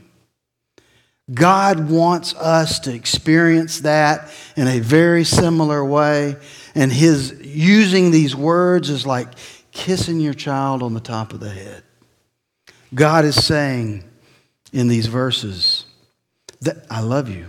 God 1.33 1.89
wants 1.89 2.33
us 2.35 2.79
to 2.81 2.93
experience 2.93 3.81
that 3.81 4.31
in 4.55 4.67
a 4.67 4.79
very 4.79 5.23
similar 5.23 5.83
way. 5.85 6.37
And 6.75 6.91
his 6.91 7.39
using 7.43 8.11
these 8.11 8.35
words 8.35 8.89
is 8.89 9.05
like 9.05 9.27
kissing 9.71 10.19
your 10.19 10.33
child 10.33 10.81
on 10.81 10.93
the 10.93 10.99
top 10.99 11.33
of 11.33 11.39
the 11.39 11.49
head. 11.49 11.83
God 12.93 13.25
is 13.25 13.43
saying 13.43 14.03
in 14.73 14.87
these 14.87 15.05
verses 15.05 15.85
that 16.61 16.85
I 16.89 17.01
love 17.01 17.29
you. 17.29 17.47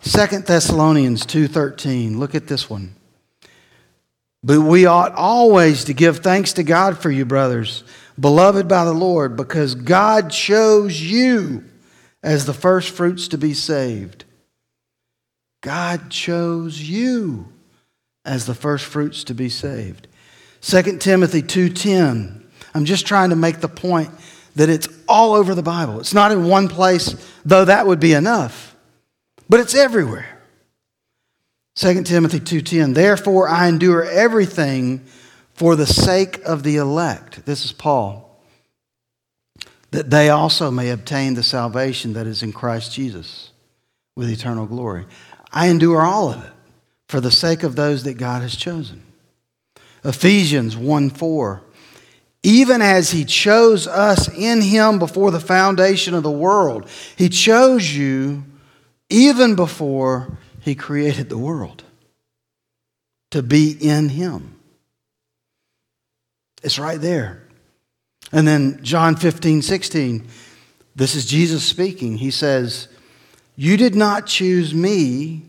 Second 0.00 0.46
Thessalonians 0.46 1.24
2:13. 1.26 2.18
Look 2.18 2.34
at 2.34 2.48
this 2.48 2.68
one. 2.68 2.94
But 4.42 4.60
we 4.60 4.86
ought 4.86 5.12
always 5.12 5.84
to 5.84 5.94
give 5.94 6.18
thanks 6.18 6.52
to 6.54 6.62
God 6.62 6.98
for 6.98 7.10
you, 7.10 7.24
brothers, 7.24 7.82
beloved 8.18 8.68
by 8.68 8.84
the 8.84 8.92
Lord, 8.92 9.36
because 9.36 9.74
God 9.74 10.30
chose 10.30 11.00
you 11.00 11.64
as 12.26 12.44
the 12.44 12.52
first 12.52 12.90
fruits 12.90 13.28
to 13.28 13.38
be 13.38 13.54
saved. 13.54 14.24
God 15.60 16.10
chose 16.10 16.82
you 16.82 17.52
as 18.24 18.46
the 18.46 18.54
first 18.54 18.84
fruits 18.84 19.22
to 19.24 19.34
be 19.34 19.48
saved. 19.48 20.08
2 20.60 20.98
Timothy 20.98 21.40
2:10. 21.40 22.42
I'm 22.74 22.84
just 22.84 23.06
trying 23.06 23.30
to 23.30 23.36
make 23.36 23.60
the 23.60 23.68
point 23.68 24.10
that 24.56 24.68
it's 24.68 24.88
all 25.08 25.34
over 25.34 25.54
the 25.54 25.62
Bible. 25.62 26.00
It's 26.00 26.12
not 26.12 26.32
in 26.32 26.48
one 26.48 26.66
place, 26.68 27.14
though 27.44 27.64
that 27.64 27.86
would 27.86 28.00
be 28.00 28.12
enough. 28.12 28.74
But 29.48 29.60
it's 29.60 29.76
everywhere. 29.76 30.40
2 31.76 32.06
Timothy 32.06 32.40
2:10. 32.40 32.94
Therefore 32.94 33.48
I 33.48 33.68
endure 33.68 34.02
everything 34.02 35.04
for 35.54 35.76
the 35.76 35.86
sake 35.86 36.42
of 36.44 36.64
the 36.64 36.76
elect. 36.76 37.46
This 37.46 37.64
is 37.64 37.70
Paul 37.70 38.25
that 39.96 40.10
they 40.10 40.28
also 40.28 40.70
may 40.70 40.90
obtain 40.90 41.32
the 41.32 41.42
salvation 41.42 42.12
that 42.12 42.26
is 42.26 42.42
in 42.42 42.52
Christ 42.52 42.92
Jesus 42.92 43.50
with 44.14 44.28
eternal 44.28 44.66
glory. 44.66 45.06
I 45.50 45.68
endure 45.68 46.02
all 46.02 46.28
of 46.28 46.44
it 46.44 46.52
for 47.08 47.18
the 47.18 47.30
sake 47.30 47.62
of 47.62 47.76
those 47.76 48.04
that 48.04 48.18
God 48.18 48.42
has 48.42 48.54
chosen. 48.54 49.02
Ephesians 50.04 50.76
1 50.76 51.08
4. 51.08 51.62
Even 52.42 52.82
as 52.82 53.10
he 53.10 53.24
chose 53.24 53.86
us 53.86 54.28
in 54.36 54.60
him 54.60 54.98
before 54.98 55.30
the 55.30 55.40
foundation 55.40 56.12
of 56.12 56.22
the 56.22 56.30
world, 56.30 56.86
he 57.16 57.30
chose 57.30 57.96
you 57.96 58.44
even 59.08 59.54
before 59.54 60.36
he 60.60 60.74
created 60.74 61.30
the 61.30 61.38
world 61.38 61.84
to 63.30 63.42
be 63.42 63.70
in 63.70 64.10
him. 64.10 64.56
It's 66.62 66.78
right 66.78 67.00
there. 67.00 67.45
And 68.32 68.46
then 68.46 68.82
John 68.82 69.16
15, 69.16 69.62
16, 69.62 70.26
this 70.94 71.14
is 71.14 71.26
Jesus 71.26 71.64
speaking. 71.64 72.16
He 72.18 72.30
says, 72.30 72.88
You 73.54 73.76
did 73.76 73.94
not 73.94 74.26
choose 74.26 74.74
me, 74.74 75.42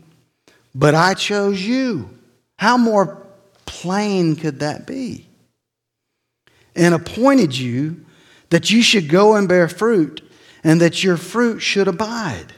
but 0.74 0.94
I 0.94 1.14
chose 1.14 1.60
you. 1.60 2.10
How 2.56 2.76
more 2.76 3.26
plain 3.66 4.36
could 4.36 4.60
that 4.60 4.86
be? 4.86 5.26
And 6.76 6.94
appointed 6.94 7.56
you 7.56 8.04
that 8.50 8.70
you 8.70 8.82
should 8.82 9.08
go 9.08 9.36
and 9.36 9.48
bear 9.48 9.68
fruit, 9.68 10.22
and 10.64 10.80
that 10.80 11.04
your 11.04 11.16
fruit 11.16 11.60
should 11.60 11.88
abide. 11.88 12.52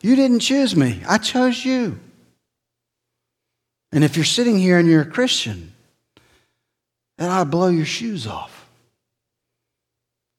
You 0.00 0.14
didn't 0.16 0.40
choose 0.40 0.76
me, 0.76 1.02
I 1.08 1.18
chose 1.18 1.64
you. 1.64 1.98
And 3.92 4.04
if 4.04 4.16
you're 4.16 4.24
sitting 4.24 4.58
here 4.58 4.78
and 4.78 4.88
you're 4.88 5.02
a 5.02 5.06
Christian, 5.06 5.72
that 7.18 7.30
ought 7.30 7.44
to 7.44 7.50
blow 7.50 7.68
your 7.68 7.86
shoes 7.86 8.26
off. 8.26 8.55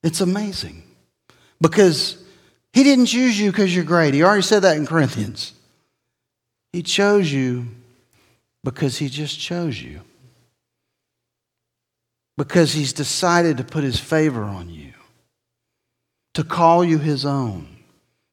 It's 0.08 0.22
amazing. 0.22 0.84
Because 1.60 2.24
he 2.72 2.84
didn't 2.84 3.08
choose 3.08 3.38
you 3.38 3.52
because 3.52 3.76
you're 3.76 3.84
great. 3.84 4.14
He 4.14 4.24
already 4.24 4.42
said 4.42 4.62
that 4.62 4.78
in 4.78 4.88
Corinthians. 4.88 5.52
He 6.72 6.82
chose 6.82 7.30
you 7.30 7.68
because 8.64 8.98
he 8.98 9.10
just 9.10 9.38
chose 9.38 9.82
you. 9.82 10.00
Because 12.38 12.72
he's 12.72 12.94
decided 12.94 13.58
to 13.58 13.66
put 13.66 13.84
his 13.84 14.00
favor 14.00 14.44
on 14.44 14.70
you, 14.70 14.94
to 16.36 16.46
call 16.46 16.86
you 16.86 17.00
his 17.00 17.26
own, 17.26 17.68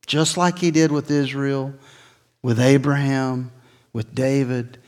just 0.07 0.37
like 0.37 0.61
he 0.61 0.71
did 0.71 0.93
with 0.93 1.11
Israel, 1.11 1.75
with 2.41 2.61
Abraham, 2.61 3.51
with 3.93 4.15
David. 4.15 4.79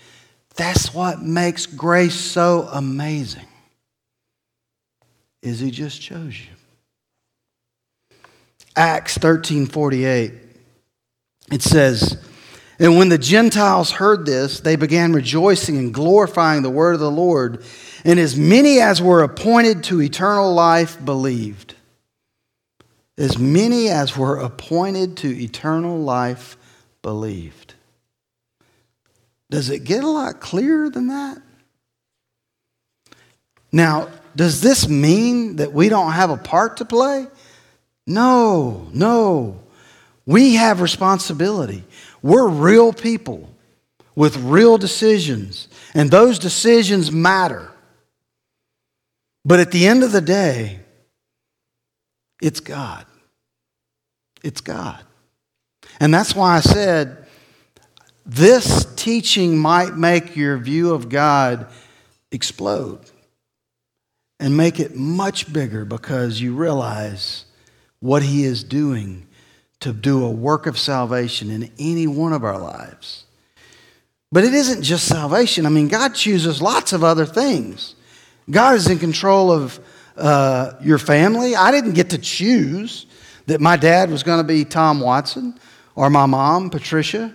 That's 0.54 0.94
what 0.94 1.20
makes 1.20 1.66
grace 1.66 2.14
so 2.14 2.68
amazing. 2.72 3.48
Is 5.42 5.58
he 5.58 5.72
just 5.72 6.00
chose 6.00 6.38
you. 6.38 6.55
Acts 8.76 9.16
13:48. 9.16 10.34
It 11.50 11.62
says, 11.62 12.18
"And 12.78 12.98
when 12.98 13.08
the 13.08 13.18
Gentiles 13.18 13.92
heard 13.92 14.26
this, 14.26 14.60
they 14.60 14.76
began 14.76 15.12
rejoicing 15.12 15.78
and 15.78 15.94
glorifying 15.94 16.62
the 16.62 16.70
word 16.70 16.94
of 16.94 17.00
the 17.00 17.10
Lord, 17.10 17.64
and 18.04 18.20
as 18.20 18.36
many 18.36 18.78
as 18.80 19.00
were 19.00 19.22
appointed 19.22 19.82
to 19.84 20.02
eternal 20.02 20.52
life 20.52 21.02
believed." 21.02 21.74
As 23.16 23.38
many 23.38 23.88
as 23.88 24.14
were 24.14 24.36
appointed 24.36 25.16
to 25.18 25.28
eternal 25.28 25.98
life 25.98 26.58
believed. 27.00 27.72
Does 29.48 29.70
it 29.70 29.84
get 29.84 30.04
a 30.04 30.08
lot 30.08 30.40
clearer 30.40 30.90
than 30.90 31.06
that? 31.06 31.40
Now, 33.72 34.08
does 34.34 34.60
this 34.60 34.86
mean 34.86 35.56
that 35.56 35.72
we 35.72 35.88
don't 35.88 36.12
have 36.12 36.28
a 36.28 36.36
part 36.36 36.76
to 36.78 36.84
play? 36.84 37.28
No, 38.06 38.88
no. 38.92 39.60
We 40.24 40.54
have 40.54 40.80
responsibility. 40.80 41.84
We're 42.22 42.48
real 42.48 42.92
people 42.92 43.50
with 44.14 44.36
real 44.38 44.78
decisions, 44.78 45.68
and 45.94 46.10
those 46.10 46.38
decisions 46.38 47.12
matter. 47.12 47.70
But 49.44 49.60
at 49.60 49.70
the 49.70 49.86
end 49.86 50.02
of 50.02 50.12
the 50.12 50.20
day, 50.20 50.80
it's 52.42 52.60
God. 52.60 53.06
It's 54.42 54.60
God. 54.60 55.02
And 56.00 56.12
that's 56.12 56.34
why 56.34 56.56
I 56.56 56.60
said 56.60 57.26
this 58.24 58.86
teaching 58.96 59.56
might 59.56 59.96
make 59.96 60.34
your 60.34 60.58
view 60.58 60.92
of 60.92 61.08
God 61.08 61.68
explode 62.32 63.00
and 64.40 64.56
make 64.56 64.80
it 64.80 64.94
much 64.96 65.52
bigger 65.52 65.84
because 65.84 66.40
you 66.40 66.54
realize 66.54 67.44
what 68.00 68.22
He 68.22 68.44
is 68.44 68.64
doing 68.64 69.26
to 69.80 69.92
do 69.92 70.24
a 70.24 70.30
work 70.30 70.66
of 70.66 70.78
salvation 70.78 71.50
in 71.50 71.70
any 71.78 72.06
one 72.06 72.32
of 72.32 72.44
our 72.44 72.58
lives. 72.58 73.24
But 74.32 74.44
it 74.44 74.54
isn't 74.54 74.82
just 74.82 75.06
salvation. 75.06 75.66
I 75.66 75.68
mean, 75.68 75.88
God 75.88 76.14
chooses 76.14 76.60
lots 76.60 76.92
of 76.92 77.04
other 77.04 77.26
things. 77.26 77.94
God 78.50 78.74
is 78.74 78.88
in 78.88 78.98
control 78.98 79.52
of 79.52 79.80
uh, 80.16 80.72
your 80.80 80.98
family. 80.98 81.54
I 81.54 81.70
didn't 81.70 81.92
get 81.92 82.10
to 82.10 82.18
choose 82.18 83.06
that 83.46 83.60
my 83.60 83.76
dad 83.76 84.10
was 84.10 84.22
going 84.22 84.38
to 84.38 84.44
be 84.44 84.64
Tom 84.64 85.00
Watson 85.00 85.58
or 85.94 86.10
my 86.10 86.26
mom, 86.26 86.70
Patricia. 86.70 87.34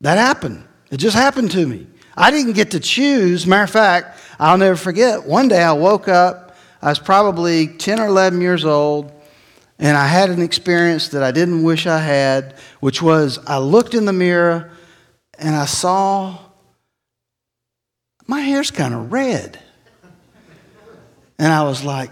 That 0.00 0.18
happened. 0.18 0.64
It 0.90 0.98
just 0.98 1.16
happened 1.16 1.50
to 1.52 1.66
me. 1.66 1.86
I 2.16 2.30
didn't 2.30 2.54
get 2.54 2.72
to 2.72 2.80
choose. 2.80 3.46
Matter 3.46 3.64
of 3.64 3.70
fact, 3.70 4.20
I'll 4.38 4.58
never 4.58 4.76
forget. 4.76 5.24
One 5.24 5.48
day 5.48 5.62
I 5.62 5.72
woke 5.72 6.08
up, 6.08 6.56
I 6.80 6.88
was 6.88 6.98
probably 6.98 7.68
10 7.68 8.00
or 8.00 8.06
11 8.06 8.40
years 8.40 8.64
old, 8.64 9.12
and 9.78 9.96
I 9.96 10.06
had 10.06 10.30
an 10.30 10.42
experience 10.42 11.08
that 11.08 11.22
I 11.22 11.30
didn't 11.30 11.62
wish 11.62 11.86
I 11.86 11.98
had, 11.98 12.56
which 12.80 13.00
was 13.00 13.38
I 13.46 13.58
looked 13.58 13.94
in 13.94 14.04
the 14.04 14.12
mirror 14.12 14.72
and 15.38 15.54
I 15.54 15.66
saw 15.66 16.38
my 18.26 18.40
hair's 18.40 18.70
kind 18.70 18.92
of 18.92 19.12
red. 19.12 19.58
And 21.38 21.52
I 21.52 21.62
was 21.62 21.84
like, 21.84 22.10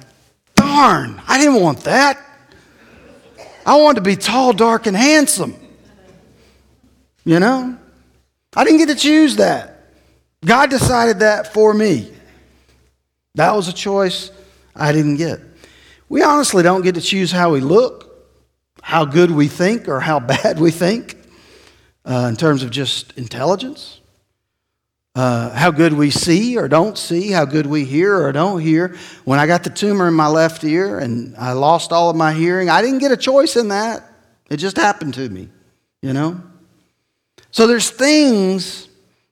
darn, 0.54 1.20
I 1.26 1.38
didn't 1.38 1.60
want 1.60 1.80
that. 1.80 2.22
I 3.66 3.76
wanted 3.76 3.96
to 3.96 4.02
be 4.02 4.14
tall, 4.14 4.52
dark, 4.52 4.86
and 4.86 4.96
handsome. 4.96 5.56
You 7.24 7.40
know? 7.40 7.76
I 8.54 8.64
didn't 8.64 8.78
get 8.78 8.88
to 8.88 8.94
choose 8.94 9.36
that. 9.36 9.90
God 10.44 10.70
decided 10.70 11.18
that 11.18 11.52
for 11.52 11.74
me. 11.74 12.12
That 13.34 13.54
was 13.56 13.66
a 13.66 13.72
choice 13.72 14.30
I 14.74 14.92
didn't 14.92 15.16
get. 15.16 15.40
We 16.08 16.22
honestly 16.22 16.62
don't 16.62 16.82
get 16.82 16.94
to 16.94 17.00
choose 17.00 17.32
how 17.32 17.52
we 17.52 17.60
look, 17.60 18.28
how 18.82 19.04
good 19.04 19.30
we 19.30 19.48
think, 19.48 19.88
or 19.88 20.00
how 20.00 20.20
bad 20.20 20.60
we 20.60 20.70
think 20.70 21.16
uh, 22.04 22.26
in 22.28 22.36
terms 22.36 22.62
of 22.62 22.70
just 22.70 23.16
intelligence. 23.18 24.00
Uh, 25.14 25.48
how 25.56 25.70
good 25.70 25.94
we 25.94 26.10
see 26.10 26.58
or 26.58 26.68
don't 26.68 26.98
see, 26.98 27.30
how 27.30 27.46
good 27.46 27.66
we 27.66 27.86
hear 27.86 28.22
or 28.22 28.32
don't 28.32 28.60
hear. 28.60 28.94
When 29.24 29.38
I 29.38 29.46
got 29.46 29.64
the 29.64 29.70
tumor 29.70 30.08
in 30.08 30.14
my 30.14 30.26
left 30.26 30.62
ear 30.62 30.98
and 30.98 31.34
I 31.38 31.52
lost 31.52 31.90
all 31.90 32.10
of 32.10 32.16
my 32.16 32.34
hearing, 32.34 32.68
I 32.68 32.82
didn't 32.82 32.98
get 32.98 33.12
a 33.12 33.16
choice 33.16 33.56
in 33.56 33.68
that. 33.68 34.02
It 34.50 34.58
just 34.58 34.76
happened 34.76 35.14
to 35.14 35.26
me, 35.26 35.48
you 36.02 36.12
know? 36.12 36.42
So 37.50 37.66
there's 37.66 37.88
things 37.88 38.88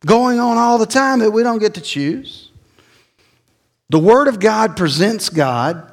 going 0.06 0.40
on 0.40 0.56
all 0.56 0.78
the 0.78 0.86
time 0.86 1.18
that 1.18 1.30
we 1.30 1.42
don't 1.42 1.58
get 1.58 1.74
to 1.74 1.82
choose. 1.82 2.50
The 3.90 3.98
Word 3.98 4.26
of 4.26 4.40
God 4.40 4.78
presents 4.78 5.28
God 5.28 5.92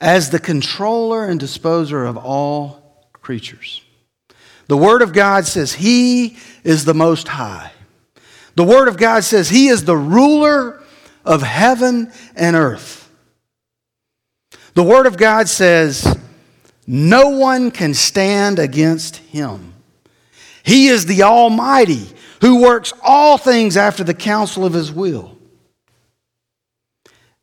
as 0.00 0.30
the 0.30 0.38
controller 0.38 1.24
and 1.24 1.40
disposer 1.40 2.04
of 2.04 2.16
all 2.16 3.08
creatures. 3.12 3.82
The 4.68 4.76
Word 4.76 5.02
of 5.02 5.12
God 5.12 5.46
says 5.46 5.74
He 5.74 6.36
is 6.64 6.84
the 6.84 6.94
Most 6.94 7.28
High. 7.28 7.72
The 8.56 8.64
Word 8.64 8.88
of 8.88 8.96
God 8.96 9.24
says 9.24 9.48
He 9.48 9.68
is 9.68 9.84
the 9.84 9.96
ruler 9.96 10.82
of 11.24 11.42
heaven 11.42 12.12
and 12.34 12.56
earth. 12.56 13.10
The 14.74 14.82
Word 14.82 15.06
of 15.06 15.16
God 15.16 15.48
says 15.48 16.18
no 16.86 17.30
one 17.30 17.70
can 17.70 17.94
stand 17.94 18.58
against 18.58 19.16
Him. 19.16 19.74
He 20.62 20.88
is 20.88 21.06
the 21.06 21.22
Almighty 21.22 22.06
who 22.40 22.62
works 22.62 22.92
all 23.02 23.38
things 23.38 23.76
after 23.76 24.04
the 24.04 24.14
counsel 24.14 24.64
of 24.64 24.72
His 24.72 24.92
will. 24.92 25.35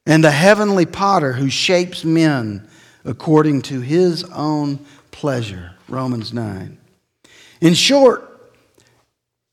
And 0.06 0.24
the 0.24 0.32
heavenly 0.32 0.86
potter 0.86 1.34
who 1.34 1.50
shapes 1.50 2.04
men 2.04 2.68
according 3.06 3.62
to 3.64 3.82
His 3.82 4.24
own 4.26 4.80
pleasure. 5.12 5.72
Romans 5.88 6.34
9. 6.34 6.78
In 7.62 7.74
short, 7.74 8.30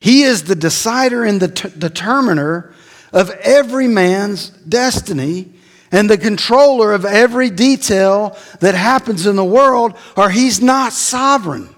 he 0.01 0.23
is 0.23 0.45
the 0.45 0.55
decider 0.55 1.25
and 1.25 1.41
the 1.41 1.49
t- 1.49 1.69
determiner 1.77 2.73
of 3.13 3.31
every 3.31 3.87
man's 3.87 4.49
destiny 4.49 5.53
and 5.93 6.09
the 6.09 6.19
controller 6.19 6.93
of 6.93 7.05
every 7.05 7.51
detail 7.51 8.37
that 8.61 8.75
happens 8.75 9.27
in 9.27 9.37
the 9.37 9.45
world, 9.45 9.95
or 10.17 10.31
he's 10.31 10.63
not 10.63 10.93
sovereign. 10.93 11.69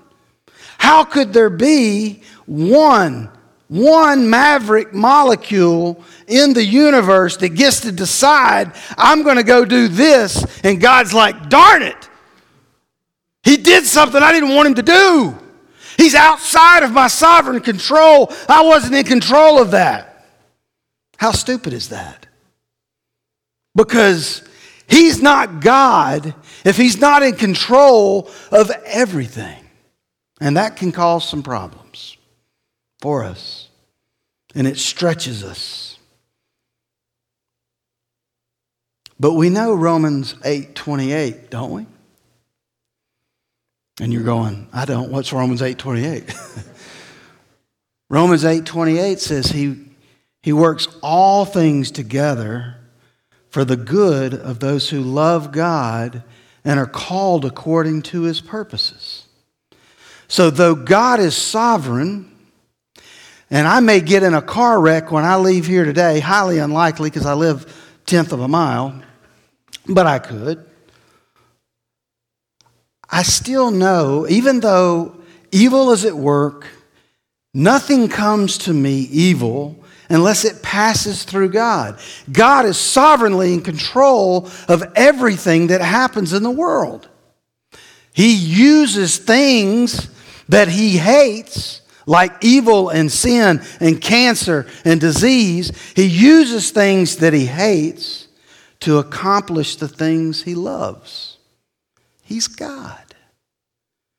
How 0.79 1.05
could 1.05 1.33
there 1.33 1.51
be 1.51 2.23
one, 2.47 3.31
one 3.73 4.29
maverick 4.29 4.93
molecule 4.93 6.05
in 6.27 6.53
the 6.53 6.63
universe 6.63 7.39
that 7.39 7.51
gets 7.51 7.81
to 7.81 7.91
decide, 7.91 8.71
I'm 8.99 9.23
going 9.23 9.37
to 9.37 9.43
go 9.43 9.65
do 9.65 9.89
this, 9.89 10.45
and 10.63 10.79
God's 10.79 11.15
like, 11.15 11.49
darn 11.49 11.81
it. 11.81 12.11
He 13.43 13.57
did 13.57 13.87
something 13.87 14.23
I 14.23 14.31
didn't 14.31 14.55
want 14.55 14.69
him 14.69 14.75
to 14.75 14.83
do. 14.83 15.39
He's 15.97 16.15
outside 16.15 16.83
of 16.83 16.93
my 16.93 17.09
sovereign 17.09 17.61
control. 17.61 18.31
I 18.47 18.63
wasn't 18.63 18.95
in 18.95 19.05
control 19.05 19.59
of 19.59 19.71
that. 19.71 20.27
How 21.17 21.33
stupid 21.33 21.73
is 21.73 21.89
that? 21.89 22.27
Because 23.75 24.47
he's 24.87 25.23
not 25.23 25.61
God 25.61 26.35
if 26.67 26.77
he's 26.77 26.99
not 26.99 27.23
in 27.23 27.37
control 27.37 28.31
of 28.51 28.71
everything. 28.85 29.65
And 30.43 30.59
that 30.59 30.77
can 30.77 30.93
cause 30.93 31.27
some 31.27 31.43
problems 31.43 32.19
for 33.01 33.25
us. 33.25 33.62
And 34.55 34.67
it 34.67 34.79
stretches 34.79 35.43
us. 35.45 35.99
But 39.19 39.35
we 39.35 39.51
know 39.51 39.75
Romans 39.75 40.35
8 40.45 40.75
28, 40.75 41.51
don't 41.51 41.71
we? 41.71 41.87
And 44.01 44.13
you're 44.13 44.23
going, 44.23 44.67
I 44.73 44.85
don't. 44.85 45.11
What's 45.11 45.33
Romans 45.33 45.61
8:28? 45.61 46.67
Romans 48.11 48.43
8:28 48.43 49.19
says 49.19 49.47
he 49.47 49.77
he 50.43 50.53
works 50.53 50.89
all 51.03 51.45
things 51.45 51.91
together 51.91 52.79
for 53.51 53.65
the 53.65 53.77
good 53.77 54.35
of 54.35 54.61
those 54.61 54.89
who 54.91 55.01
love 55.01 55.53
God 55.53 56.23
and 56.65 56.81
are 56.81 56.87
called 56.87 57.45
according 57.45 58.03
to 58.03 58.23
his 58.23 58.41
purposes. 58.41 59.27
So 60.27 60.49
though 60.49 60.75
God 60.75 61.21
is 61.21 61.37
sovereign, 61.37 62.32
and 63.53 63.69
I 63.69 63.81
may 63.81 64.01
get 64.01 64.23
in 64.23 64.33
a 64.33 64.41
car 64.41 64.81
wreck 64.81 65.13
when 65.13 65.27
I 65.27 65.37
leave 65.37 65.67
here 65.67 65.85
today, 65.85 66.21
highly 66.21 66.59
unlikely 66.59 67.11
because 67.11 67.27
I 67.27 67.35
live 67.35 67.71
tenth 68.07 68.33
of 68.33 68.41
a 68.41 68.49
mile, 68.49 68.99
but 69.87 70.07
I 70.07 70.19
could. 70.19 70.65
I 73.11 73.23
still 73.23 73.71
know, 73.71 74.27
even 74.27 74.61
though 74.61 75.21
evil 75.51 75.93
is 75.93 76.07
at 76.07 76.17
work, 76.17 76.67
nothing 77.53 78.09
comes 78.09 78.57
to 78.57 78.73
me 78.73 79.01
evil 79.11 79.85
unless 80.09 80.47
it 80.47 80.63
passes 80.63 81.25
through 81.25 81.51
God. 81.51 81.99
God 82.33 82.65
is 82.65 82.79
sovereignly 82.79 83.53
in 83.53 83.61
control 83.61 84.49
of 84.67 84.83
everything 84.97 85.67
that 85.67 85.83
happens 85.83 86.33
in 86.33 86.43
the 86.43 86.51
world. 86.51 87.07
He 88.15 88.33
uses 88.35 89.19
things 89.19 90.09
that 90.49 90.69
he 90.69 90.97
hates, 90.97 91.82
like 92.07 92.45
evil 92.45 92.89
and 92.89 93.11
sin 93.11 93.63
and 93.81 94.01
cancer 94.01 94.67
and 94.85 95.01
disease. 95.01 95.73
He 95.95 96.07
uses 96.07 96.71
things 96.71 97.17
that 97.17 97.33
he 97.33 97.47
hates 97.47 98.29
to 98.81 98.99
accomplish 98.99 99.77
the 99.77 99.89
things 99.89 100.43
he 100.43 100.55
loves. 100.55 101.39
He's 102.23 102.49
God. 102.49 102.99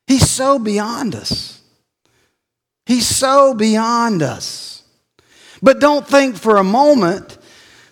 He's 0.07 0.29
so 0.29 0.59
beyond 0.59 1.15
us. 1.15 1.61
He's 2.85 3.07
so 3.07 3.53
beyond 3.53 4.21
us. 4.21 4.83
But 5.61 5.79
don't 5.79 6.05
think 6.07 6.35
for 6.35 6.57
a 6.57 6.63
moment 6.63 7.37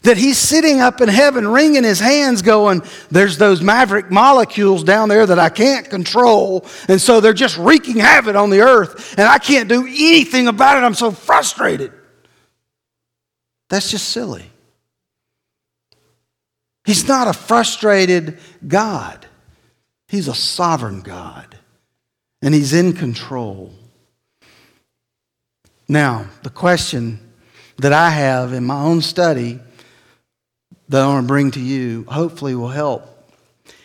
that 0.03 0.17
he's 0.17 0.37
sitting 0.37 0.79
up 0.79 0.99
in 0.99 1.09
heaven 1.09 1.47
wringing 1.47 1.83
his 1.83 1.99
hands 1.99 2.41
going 2.41 2.81
there's 3.09 3.37
those 3.37 3.61
maverick 3.61 4.09
molecules 4.09 4.83
down 4.83 5.09
there 5.09 5.25
that 5.25 5.39
i 5.39 5.49
can't 5.49 5.89
control 5.89 6.65
and 6.87 6.99
so 6.99 7.19
they're 7.19 7.33
just 7.33 7.57
wreaking 7.57 7.97
havoc 7.97 8.35
on 8.35 8.49
the 8.49 8.61
earth 8.61 9.17
and 9.17 9.27
i 9.27 9.37
can't 9.37 9.69
do 9.69 9.85
anything 9.85 10.47
about 10.47 10.77
it. 10.77 10.85
I'm 10.85 10.93
so 10.93 11.11
frustrated. 11.11 11.91
That's 13.69 13.89
just 13.89 14.09
silly. 14.09 14.45
He's 16.85 17.07
not 17.07 17.27
a 17.27 17.33
frustrated 17.33 18.39
god. 18.67 19.25
He's 20.07 20.27
a 20.27 20.35
sovereign 20.35 21.01
God, 21.01 21.57
and 22.41 22.53
He's 22.53 22.73
in 22.73 22.93
control. 22.93 23.71
Now, 25.87 26.25
the 26.43 26.49
question 26.49 27.19
that 27.77 27.93
I 27.93 28.09
have 28.09 28.51
in 28.53 28.65
my 28.65 28.81
own 28.81 29.01
study 29.01 29.59
that 30.91 31.01
I 31.01 31.08
want 31.08 31.23
to 31.23 31.27
bring 31.27 31.51
to 31.51 31.60
you, 31.60 32.06
hopefully 32.08 32.54
will 32.54 32.67
help, 32.67 33.08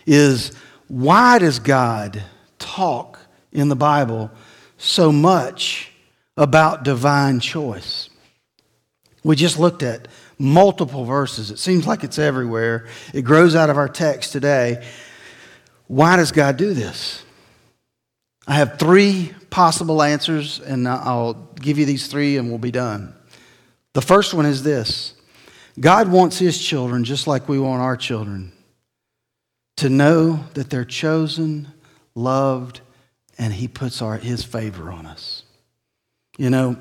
is 0.07 0.53
why 0.89 1.39
does 1.39 1.61
God 1.61 2.23
talk 2.59 3.21
in 3.53 3.69
the 3.69 3.77
Bible 3.77 4.31
so 4.77 5.13
much 5.13 5.93
about 6.37 6.83
divine 6.83 7.39
choice? 7.41 8.11
We 9.23 9.37
just 9.37 9.59
looked 9.59 9.85
at 9.85 10.09
multiple 10.39 11.05
verses. 11.05 11.51
It 11.51 11.59
seems 11.59 11.87
like 11.87 12.03
it's 12.03 12.19
everywhere. 12.19 12.89
It 13.15 13.23
grows 13.23 13.55
out 13.55 13.71
of 13.71 13.77
our 13.77 13.89
text 13.89 14.33
today. 14.33 14.85
Why 15.87 16.17
does 16.17 16.33
God 16.33 16.57
do 16.57 16.75
this? 16.75 17.25
I 18.49 18.55
have 18.55 18.79
three 18.79 19.33
possible 19.51 20.03
answers, 20.03 20.61
and 20.61 20.89
I'll 20.89 21.35
give 21.61 21.79
you 21.79 21.87
these 21.87 22.09
three 22.09 22.37
and 22.37 22.49
we'll 22.49 22.59
be 22.59 22.73
done. 22.73 23.15
The 23.93 24.03
first 24.03 24.35
one 24.35 24.45
is 24.45 24.63
this 24.63 25.16
God 25.79 26.09
wants 26.11 26.39
His 26.39 26.59
children, 26.59 27.05
just 27.05 27.27
like 27.27 27.49
we 27.49 27.59
want 27.59 27.83
our 27.83 27.97
children, 27.97 28.53
to 29.77 29.89
know 29.89 30.45
that 30.55 30.71
they're 30.71 30.85
chosen, 30.85 31.69
loved, 32.15 32.81
and 33.39 33.53
He 33.53 33.69
puts 33.69 34.01
our, 34.01 34.17
His 34.17 34.43
favor 34.43 34.91
on 34.91 35.07
us. 35.07 35.43
You 36.39 36.51
know, 36.51 36.77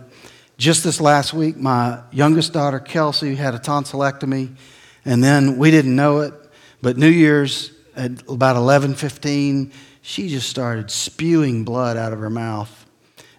just 0.58 0.84
this 0.84 1.02
last 1.02 1.34
week, 1.34 1.58
my 1.58 2.02
youngest 2.12 2.54
daughter, 2.54 2.80
Kelsey, 2.80 3.36
had 3.36 3.54
a 3.54 3.60
tonsillectomy, 3.60 4.56
and 5.04 5.24
then 5.24 5.58
we 5.58 5.72
didn't 5.72 5.96
know 5.96 6.22
it, 6.22 6.34
but 6.82 6.98
New 6.98 7.10
Year's, 7.10 7.72
at 7.96 8.12
about 8.30 8.56
11:15, 8.56 9.72
she 10.02 10.30
just 10.30 10.50
started 10.50 10.92
spewing 10.92 11.64
blood 11.64 11.98
out 11.98 12.14
of 12.14 12.20
her 12.20 12.30
mouth. 12.30 12.86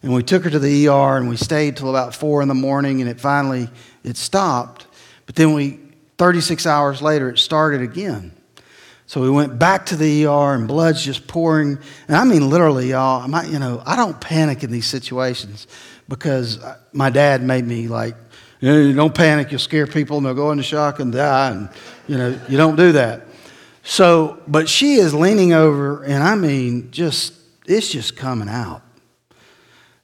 And 0.02 0.12
we 0.12 0.22
took 0.22 0.44
her 0.44 0.50
to 0.50 0.58
the 0.58 0.88
ER 0.88 1.16
and 1.16 1.28
we 1.28 1.36
stayed 1.36 1.76
till 1.76 1.90
about 1.90 2.14
4 2.14 2.42
in 2.42 2.48
the 2.48 2.54
morning 2.54 3.00
and 3.00 3.10
it 3.10 3.20
finally 3.20 3.68
it 4.04 4.16
stopped. 4.16 4.85
But 5.26 5.34
then 5.34 5.52
we 5.52 5.80
36 6.18 6.66
hours 6.66 7.02
later 7.02 7.28
it 7.30 7.38
started 7.38 7.82
again. 7.82 8.32
So 9.06 9.20
we 9.20 9.30
went 9.30 9.58
back 9.58 9.86
to 9.86 9.96
the 9.96 10.26
ER 10.26 10.54
and 10.54 10.66
blood's 10.66 11.04
just 11.04 11.26
pouring. 11.28 11.78
And 12.08 12.16
I 12.16 12.24
mean 12.24 12.48
literally 12.48 12.90
y'all, 12.90 13.22
I 13.22 13.26
might, 13.26 13.48
you 13.48 13.58
know, 13.58 13.82
I 13.84 13.96
don't 13.96 14.20
panic 14.20 14.64
in 14.64 14.70
these 14.70 14.86
situations 14.86 15.66
because 16.08 16.58
my 16.92 17.10
dad 17.10 17.42
made 17.42 17.66
me 17.66 17.88
like 17.88 18.16
you 18.60 18.72
know, 18.72 18.92
don't 18.94 19.14
panic, 19.14 19.50
you'll 19.50 19.60
scare 19.60 19.86
people 19.86 20.16
and 20.16 20.26
they'll 20.26 20.34
go 20.34 20.50
into 20.50 20.64
shock 20.64 20.98
and 20.98 21.12
die 21.12 21.50
and 21.50 21.68
you 22.08 22.16
know, 22.16 22.40
you 22.48 22.56
don't 22.56 22.76
do 22.76 22.92
that. 22.92 23.26
So, 23.88 24.42
but 24.48 24.68
she 24.68 24.94
is 24.94 25.14
leaning 25.14 25.52
over, 25.52 26.02
and 26.02 26.22
I 26.22 26.34
mean, 26.34 26.90
just, 26.90 27.34
it's 27.66 27.88
just 27.88 28.16
coming 28.16 28.48
out. 28.48 28.82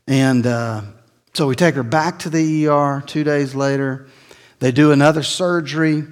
And 0.07 0.47
uh, 0.47 0.83
so 1.35 1.49
we 1.49 1.57
take 1.57 1.75
her 1.75 1.83
back 1.83 2.21
to 2.21 2.31
the 2.31 2.69
ER 2.69 3.03
two 3.05 3.25
days 3.25 3.57
later. 3.57 4.07
They 4.63 4.71
do 4.71 4.93
another 4.93 5.25
surgery. 5.25 6.05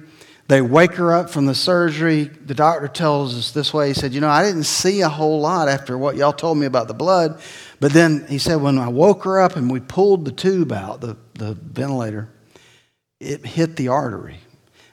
They 0.49 0.61
wake 0.61 0.95
her 0.95 1.15
up 1.15 1.29
from 1.29 1.45
the 1.45 1.55
surgery. 1.55 2.25
The 2.25 2.53
doctor 2.53 2.89
tells 2.89 3.33
us 3.37 3.51
this 3.51 3.73
way. 3.73 3.87
He 3.87 3.93
said, 3.93 4.13
You 4.13 4.19
know, 4.19 4.27
I 4.27 4.43
didn't 4.43 4.65
see 4.65 4.99
a 4.99 5.07
whole 5.07 5.39
lot 5.39 5.69
after 5.69 5.97
what 5.97 6.17
y'all 6.17 6.33
told 6.33 6.57
me 6.57 6.65
about 6.65 6.89
the 6.89 6.93
blood. 6.93 7.39
But 7.79 7.93
then 7.93 8.25
he 8.27 8.37
said, 8.39 8.57
When 8.57 8.77
I 8.77 8.89
woke 8.89 9.23
her 9.23 9.39
up 9.39 9.55
and 9.55 9.71
we 9.71 9.79
pulled 9.79 10.25
the 10.25 10.33
tube 10.33 10.73
out, 10.73 10.99
the, 10.99 11.15
the 11.35 11.53
ventilator, 11.53 12.27
it 13.21 13.45
hit 13.45 13.77
the 13.77 13.87
artery. 13.87 14.39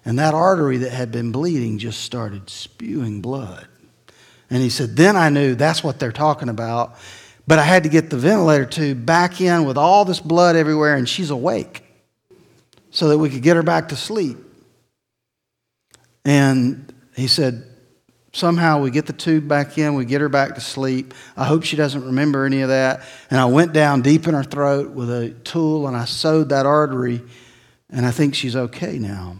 And 0.04 0.20
that 0.20 0.34
artery 0.34 0.76
that 0.76 0.92
had 0.92 1.10
been 1.10 1.32
bleeding 1.32 1.78
just 1.78 2.02
started 2.02 2.48
spewing 2.48 3.20
blood. 3.20 3.66
And 4.50 4.62
he 4.62 4.70
said, 4.70 4.94
Then 4.94 5.16
I 5.16 5.30
knew 5.30 5.56
that's 5.56 5.82
what 5.82 5.98
they're 5.98 6.12
talking 6.12 6.48
about. 6.48 6.96
But 7.48 7.58
I 7.58 7.64
had 7.64 7.82
to 7.82 7.88
get 7.88 8.08
the 8.08 8.18
ventilator 8.18 8.66
tube 8.66 9.04
back 9.04 9.40
in 9.40 9.64
with 9.64 9.76
all 9.76 10.04
this 10.04 10.20
blood 10.20 10.54
everywhere, 10.54 10.94
and 10.94 11.08
she's 11.08 11.30
awake 11.30 11.82
so 12.98 13.10
that 13.10 13.18
we 13.18 13.30
could 13.30 13.42
get 13.42 13.54
her 13.54 13.62
back 13.62 13.90
to 13.90 13.94
sleep. 13.96 14.38
And 16.24 16.92
he 17.14 17.28
said, 17.28 17.62
Somehow 18.32 18.80
we 18.80 18.90
get 18.90 19.06
the 19.06 19.12
tube 19.12 19.46
back 19.46 19.78
in, 19.78 19.94
we 19.94 20.04
get 20.04 20.20
her 20.20 20.28
back 20.28 20.56
to 20.56 20.60
sleep. 20.60 21.14
I 21.36 21.44
hope 21.44 21.62
she 21.62 21.76
doesn't 21.76 22.04
remember 22.04 22.44
any 22.44 22.60
of 22.62 22.70
that. 22.70 23.02
And 23.30 23.38
I 23.38 23.44
went 23.44 23.72
down 23.72 24.02
deep 24.02 24.26
in 24.26 24.34
her 24.34 24.42
throat 24.42 24.90
with 24.90 25.10
a 25.10 25.30
tool 25.44 25.86
and 25.86 25.96
I 25.96 26.06
sewed 26.06 26.48
that 26.48 26.66
artery, 26.66 27.22
and 27.88 28.04
I 28.04 28.10
think 28.10 28.34
she's 28.34 28.56
okay 28.56 28.98
now. 28.98 29.36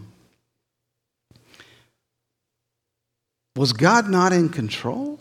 Was 3.57 3.73
God 3.73 4.09
not 4.09 4.31
in 4.31 4.47
control? 4.47 5.19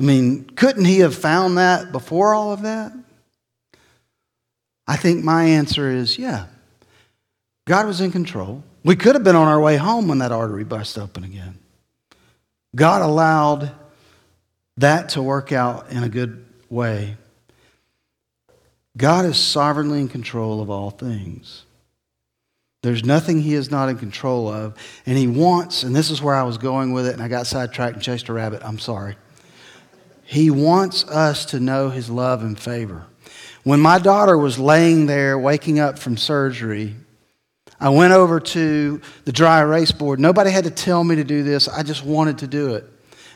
I 0.00 0.02
mean, 0.02 0.44
couldn't 0.44 0.86
He 0.86 1.00
have 1.00 1.14
found 1.14 1.58
that 1.58 1.92
before 1.92 2.32
all 2.32 2.54
of 2.54 2.62
that? 2.62 2.92
I 4.86 4.96
think 4.96 5.22
my 5.22 5.44
answer 5.44 5.90
is 5.90 6.18
yeah. 6.18 6.46
God 7.64 7.86
was 7.86 8.00
in 8.00 8.10
control. 8.10 8.62
We 8.84 8.96
could 8.96 9.14
have 9.14 9.24
been 9.24 9.36
on 9.36 9.48
our 9.48 9.60
way 9.60 9.76
home 9.76 10.08
when 10.08 10.18
that 10.18 10.32
artery 10.32 10.64
burst 10.64 10.98
open 10.98 11.24
again. 11.24 11.58
God 12.74 13.02
allowed 13.02 13.70
that 14.78 15.10
to 15.10 15.22
work 15.22 15.52
out 15.52 15.90
in 15.90 16.02
a 16.02 16.08
good 16.08 16.44
way. 16.68 17.16
God 18.96 19.24
is 19.24 19.36
sovereignly 19.36 20.00
in 20.00 20.08
control 20.08 20.60
of 20.60 20.70
all 20.70 20.90
things. 20.90 21.64
There's 22.82 23.04
nothing 23.04 23.40
he 23.40 23.54
is 23.54 23.70
not 23.70 23.88
in 23.88 23.96
control 23.96 24.48
of. 24.48 24.74
And 25.06 25.16
he 25.16 25.28
wants, 25.28 25.84
and 25.84 25.94
this 25.94 26.10
is 26.10 26.20
where 26.20 26.34
I 26.34 26.42
was 26.42 26.58
going 26.58 26.92
with 26.92 27.06
it, 27.06 27.12
and 27.12 27.22
I 27.22 27.28
got 27.28 27.46
sidetracked 27.46 27.94
and 27.94 28.02
chased 28.02 28.28
a 28.28 28.32
rabbit. 28.32 28.62
I'm 28.64 28.78
sorry. 28.78 29.16
He 30.24 30.50
wants 30.50 31.04
us 31.04 31.44
to 31.46 31.60
know 31.60 31.90
his 31.90 32.10
love 32.10 32.42
and 32.42 32.58
favor. 32.58 33.06
When 33.62 33.80
my 33.80 34.00
daughter 34.00 34.36
was 34.36 34.58
laying 34.58 35.06
there, 35.06 35.38
waking 35.38 35.78
up 35.78 35.98
from 35.98 36.16
surgery, 36.16 36.96
I 37.82 37.88
went 37.88 38.12
over 38.12 38.38
to 38.38 39.00
the 39.24 39.32
dry 39.32 39.60
erase 39.60 39.90
board. 39.90 40.20
Nobody 40.20 40.52
had 40.52 40.62
to 40.64 40.70
tell 40.70 41.02
me 41.02 41.16
to 41.16 41.24
do 41.24 41.42
this. 41.42 41.66
I 41.66 41.82
just 41.82 42.04
wanted 42.04 42.38
to 42.38 42.46
do 42.46 42.76
it. 42.76 42.84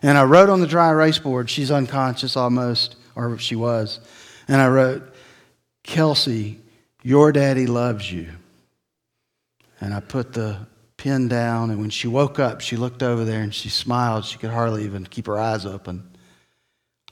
And 0.03 0.17
I 0.17 0.23
wrote 0.23 0.49
on 0.49 0.61
the 0.61 0.69
dry 0.69 0.89
erase 0.91 1.19
board, 1.19 1.51
she's 1.51 1.73
unconscious 1.73 2.37
almost, 2.37 2.95
or 3.17 3.37
she 3.39 3.57
was. 3.57 3.99
And 4.47 4.61
I 4.61 4.69
wrote, 4.69 5.03
Kelsey, 5.83 6.61
your 7.03 7.33
daddy 7.33 7.67
loves 7.67 8.11
you. 8.13 8.29
And 9.81 9.93
I 9.93 9.99
put 9.99 10.33
the 10.33 10.69
pen 10.97 11.27
down, 11.27 11.71
and 11.71 11.81
when 11.81 11.91
she 11.91 12.07
woke 12.07 12.39
up, 12.39 12.61
she 12.61 12.77
looked 12.77 13.03
over 13.03 13.25
there 13.25 13.43
and 13.43 13.53
she 13.53 13.69
smiled. 13.69 14.25
She 14.25 14.39
could 14.39 14.51
hardly 14.51 14.85
even 14.85 15.07
keep 15.07 15.27
her 15.27 15.39
eyes 15.39 15.67
open. 15.67 16.09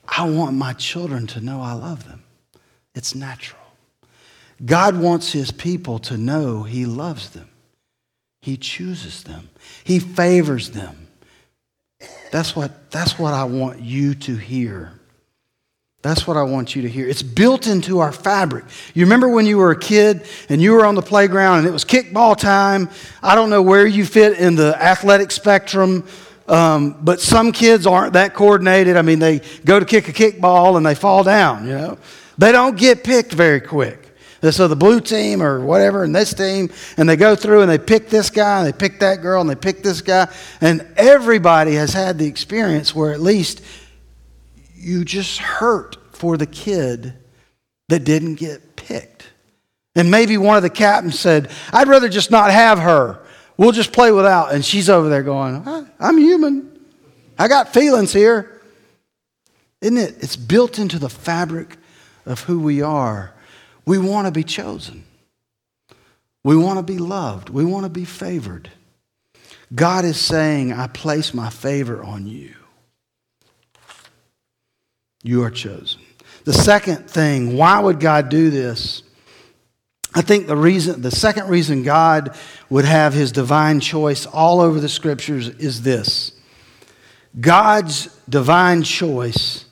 I 0.07 0.29
want 0.29 0.55
my 0.55 0.71
children 0.71 1.27
to 1.27 1.41
know 1.41 1.59
I 1.59 1.73
love 1.73 2.07
them. 2.07 2.23
It's 2.93 3.13
natural. 3.13 3.64
God 4.65 4.97
wants 4.97 5.31
his 5.31 5.51
people 5.51 5.99
to 5.99 6.17
know 6.17 6.63
he 6.63 6.85
loves 6.85 7.29
them. 7.29 7.49
He 8.41 8.57
chooses 8.57 9.23
them. 9.23 9.49
He 9.83 9.99
favors 9.99 10.71
them. 10.71 11.07
That's 12.31 12.55
what, 12.55 12.91
that's 12.91 13.17
what 13.17 13.33
I 13.33 13.43
want 13.45 13.81
you 13.81 14.15
to 14.15 14.35
hear. 14.35 14.91
That's 16.01 16.27
what 16.27 16.37
I 16.37 16.43
want 16.43 16.75
you 16.75 16.83
to 16.83 16.89
hear. 16.89 17.07
It's 17.07 17.23
built 17.23 17.65
into 17.65 17.99
our 17.99 18.11
fabric. 18.11 18.65
You 18.93 19.05
remember 19.05 19.27
when 19.27 19.47
you 19.47 19.57
were 19.57 19.71
a 19.71 19.79
kid 19.79 20.27
and 20.49 20.61
you 20.61 20.73
were 20.73 20.85
on 20.85 20.93
the 20.93 21.01
playground 21.01 21.59
and 21.59 21.67
it 21.67 21.71
was 21.71 21.83
kickball 21.83 22.37
time? 22.37 22.89
I 23.23 23.33
don't 23.33 23.49
know 23.49 23.63
where 23.63 23.87
you 23.87 24.05
fit 24.05 24.37
in 24.37 24.55
the 24.55 24.79
athletic 24.79 25.31
spectrum, 25.31 26.05
um, 26.47 26.95
but 27.01 27.21
some 27.21 27.51
kids 27.51 27.87
aren't 27.87 28.13
that 28.13 28.35
coordinated. 28.35 28.97
I 28.97 29.01
mean, 29.01 29.17
they 29.17 29.41
go 29.63 29.79
to 29.79 29.85
kick 29.85 30.07
a 30.07 30.13
kickball 30.13 30.77
and 30.77 30.85
they 30.85 30.93
fall 30.93 31.23
down, 31.23 31.65
you 31.65 31.73
know? 31.73 31.97
They 32.37 32.51
don't 32.51 32.77
get 32.77 33.03
picked 33.03 33.33
very 33.33 33.61
quick. 33.61 34.04
So 34.51 34.67
the 34.67 34.75
blue 34.75 35.01
team 35.01 35.41
or 35.41 35.59
whatever, 35.59 36.03
and 36.03 36.15
this 36.15 36.33
team, 36.33 36.69
and 36.97 37.07
they 37.07 37.15
go 37.15 37.35
through 37.35 37.61
and 37.61 37.69
they 37.69 37.77
pick 37.77 38.09
this 38.09 38.29
guy, 38.29 38.59
and 38.59 38.67
they 38.67 38.77
pick 38.77 38.99
that 38.99 39.21
girl, 39.21 39.41
and 39.41 39.49
they 39.49 39.55
pick 39.55 39.83
this 39.83 40.01
guy. 40.01 40.27
And 40.61 40.87
everybody 40.97 41.73
has 41.75 41.93
had 41.93 42.17
the 42.17 42.27
experience 42.27 42.93
where 42.93 43.13
at 43.13 43.21
least 43.21 43.61
you 44.75 45.05
just 45.05 45.39
hurt 45.39 45.97
for 46.15 46.37
the 46.37 46.45
kid 46.45 47.13
that 47.89 48.03
didn't 48.03 48.35
get 48.35 48.75
picked. 48.75 49.27
And 49.95 50.11
maybe 50.11 50.37
one 50.37 50.57
of 50.57 50.63
the 50.63 50.69
captains 50.69 51.19
said, 51.19 51.49
I'd 51.71 51.87
rather 51.87 52.09
just 52.09 52.31
not 52.31 52.51
have 52.51 52.79
her. 52.79 53.25
We'll 53.57 53.71
just 53.71 53.93
play 53.93 54.11
without. 54.11 54.53
And 54.53 54.65
she's 54.65 54.89
over 54.89 55.07
there 55.07 55.23
going, 55.23 55.63
I'm 55.99 56.17
human. 56.17 56.79
I 57.39 57.47
got 57.47 57.73
feelings 57.73 58.11
here. 58.11 58.61
Isn't 59.81 59.97
it? 59.97 60.15
It's 60.19 60.35
built 60.35 60.79
into 60.79 60.99
the 60.99 61.09
fabric 61.09 61.77
of 62.25 62.41
who 62.41 62.59
we 62.59 62.81
are. 62.81 63.33
We 63.85 63.97
want 63.97 64.27
to 64.27 64.31
be 64.31 64.43
chosen. 64.43 65.03
We 66.43 66.55
want 66.55 66.77
to 66.77 66.83
be 66.83 66.97
loved. 66.97 67.49
We 67.49 67.65
want 67.65 67.85
to 67.85 67.89
be 67.89 68.05
favored. 68.05 68.69
God 69.73 70.05
is 70.05 70.19
saying, 70.19 70.73
I 70.73 70.87
place 70.87 71.33
my 71.33 71.49
favor 71.49 72.03
on 72.03 72.27
you. 72.27 72.55
You 75.23 75.43
are 75.43 75.49
chosen. 75.49 76.01
The 76.43 76.53
second 76.53 77.09
thing, 77.09 77.57
why 77.57 77.79
would 77.79 77.99
God 77.99 78.29
do 78.29 78.51
this? 78.51 79.01
I 80.13 80.21
think 80.21 80.47
the 80.47 80.55
reason, 80.55 81.01
the 81.01 81.11
second 81.11 81.49
reason 81.49 81.83
God 81.83 82.37
would 82.69 82.85
have 82.85 83.13
his 83.13 83.31
divine 83.31 83.79
choice 83.79 84.25
all 84.25 84.61
over 84.61 84.79
the 84.79 84.87
scriptures 84.87 85.49
is 85.49 85.81
this 85.81 86.31
God's 87.39 88.07
divine 88.29 88.83
choice 88.83 89.64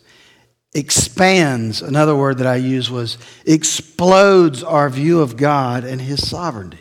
expands, 0.75 1.81
another 1.81 2.15
word 2.15 2.39
that 2.39 2.47
I 2.47 2.55
used 2.55 2.89
was 2.89 3.17
explodes 3.45 4.63
our 4.63 4.89
view 4.89 5.21
of 5.21 5.37
God 5.37 5.83
and 5.83 6.01
His 6.01 6.27
sovereignty. 6.27 6.79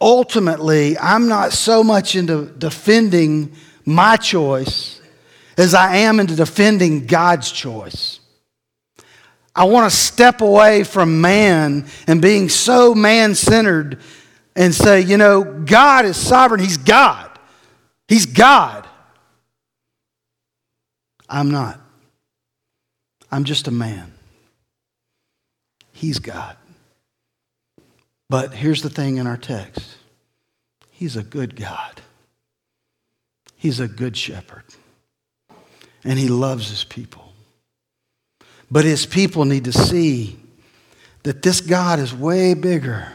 Ultimately, 0.00 0.98
I'm 0.98 1.28
not 1.28 1.52
so 1.52 1.84
much 1.84 2.14
into 2.14 2.46
defending 2.46 3.52
my 3.84 4.16
choice 4.16 5.00
as 5.56 5.74
I 5.74 5.96
am 5.96 6.20
into 6.20 6.36
defending 6.36 7.06
God's 7.06 7.50
choice. 7.50 8.20
I 9.54 9.64
want 9.64 9.90
to 9.90 9.96
step 9.96 10.40
away 10.40 10.84
from 10.84 11.20
man 11.20 11.86
and 12.06 12.22
being 12.22 12.48
so 12.48 12.94
man 12.94 13.34
centered 13.34 14.00
and 14.54 14.72
say, 14.72 15.00
you 15.00 15.16
know, 15.16 15.42
God 15.42 16.04
is 16.04 16.16
sovereign. 16.16 16.60
He's 16.60 16.76
God. 16.76 17.28
He's 18.06 18.26
God. 18.26 18.87
I'm 21.28 21.50
not. 21.50 21.80
I'm 23.30 23.44
just 23.44 23.68
a 23.68 23.70
man. 23.70 24.12
He's 25.92 26.18
God. 26.18 26.56
But 28.30 28.54
here's 28.54 28.82
the 28.82 28.90
thing 28.90 29.16
in 29.16 29.26
our 29.26 29.36
text 29.36 29.96
He's 30.90 31.16
a 31.16 31.22
good 31.22 31.56
God, 31.56 32.00
He's 33.56 33.80
a 33.80 33.88
good 33.88 34.16
shepherd, 34.16 34.64
and 36.04 36.18
He 36.18 36.28
loves 36.28 36.70
His 36.70 36.84
people. 36.84 37.32
But 38.70 38.84
His 38.84 39.06
people 39.06 39.44
need 39.44 39.64
to 39.64 39.72
see 39.72 40.38
that 41.22 41.42
this 41.42 41.60
God 41.60 41.98
is 41.98 42.14
way 42.14 42.54
bigger 42.54 43.12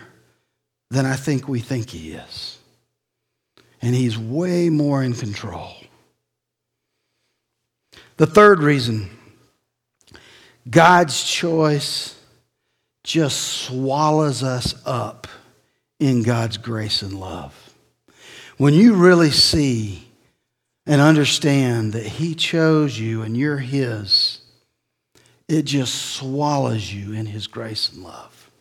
than 0.89 1.05
I 1.05 1.15
think 1.15 1.47
we 1.47 1.59
think 1.59 1.89
He 1.89 2.13
is. 2.13 2.57
And 3.81 3.93
He's 3.93 4.17
way 4.17 4.69
more 4.69 5.03
in 5.03 5.13
control. 5.13 5.73
The 8.17 8.27
third 8.27 8.59
reason 8.59 9.09
God's 10.69 11.23
choice 11.23 12.19
just 13.03 13.37
swallows 13.37 14.43
us 14.43 14.75
up 14.85 15.27
in 15.99 16.23
God's 16.23 16.57
grace 16.57 17.01
and 17.01 17.19
love. 17.19 17.73
When 18.57 18.73
you 18.73 18.93
really 18.93 19.31
see 19.31 20.07
and 20.85 21.01
understand 21.01 21.93
that 21.93 22.05
He 22.05 22.35
chose 22.35 22.97
you 22.97 23.23
and 23.23 23.35
you're 23.35 23.57
His, 23.57 24.39
it 25.47 25.63
just 25.63 26.13
swallows 26.13 26.93
you 26.93 27.13
in 27.13 27.25
His 27.25 27.47
grace 27.47 27.91
and 27.91 28.03
love. 28.03 28.51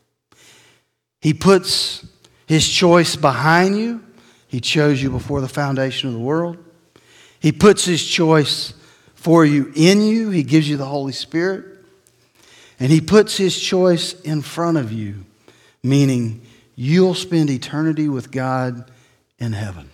He 1.20 1.34
puts 1.34 2.04
His 2.46 2.68
choice 2.68 3.16
behind 3.16 3.78
you. 3.78 4.02
He 4.48 4.60
chose 4.60 5.02
you 5.02 5.10
before 5.10 5.40
the 5.40 5.48
foundation 5.48 6.08
of 6.08 6.14
the 6.14 6.20
world. 6.20 6.58
He 7.38 7.52
puts 7.52 7.84
His 7.84 8.04
choice 8.04 8.74
for 9.22 9.44
you 9.44 9.72
in 9.74 10.02
you. 10.02 10.30
He 10.30 10.42
gives 10.42 10.68
you 10.68 10.76
the 10.76 10.84
Holy 10.84 11.12
Spirit. 11.12 11.64
And 12.80 12.90
He 12.90 13.00
puts 13.00 13.36
His 13.36 13.58
choice 13.58 14.20
in 14.22 14.42
front 14.42 14.76
of 14.76 14.92
you, 14.92 15.24
meaning 15.82 16.42
you'll 16.74 17.14
spend 17.14 17.48
eternity 17.48 18.08
with 18.08 18.32
God 18.32 18.90
in 19.38 19.52
heaven. 19.52 19.90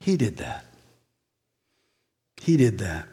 He 0.00 0.16
did 0.16 0.38
that. 0.38 0.64
He 2.40 2.56
did 2.56 2.78
that. 2.78 3.06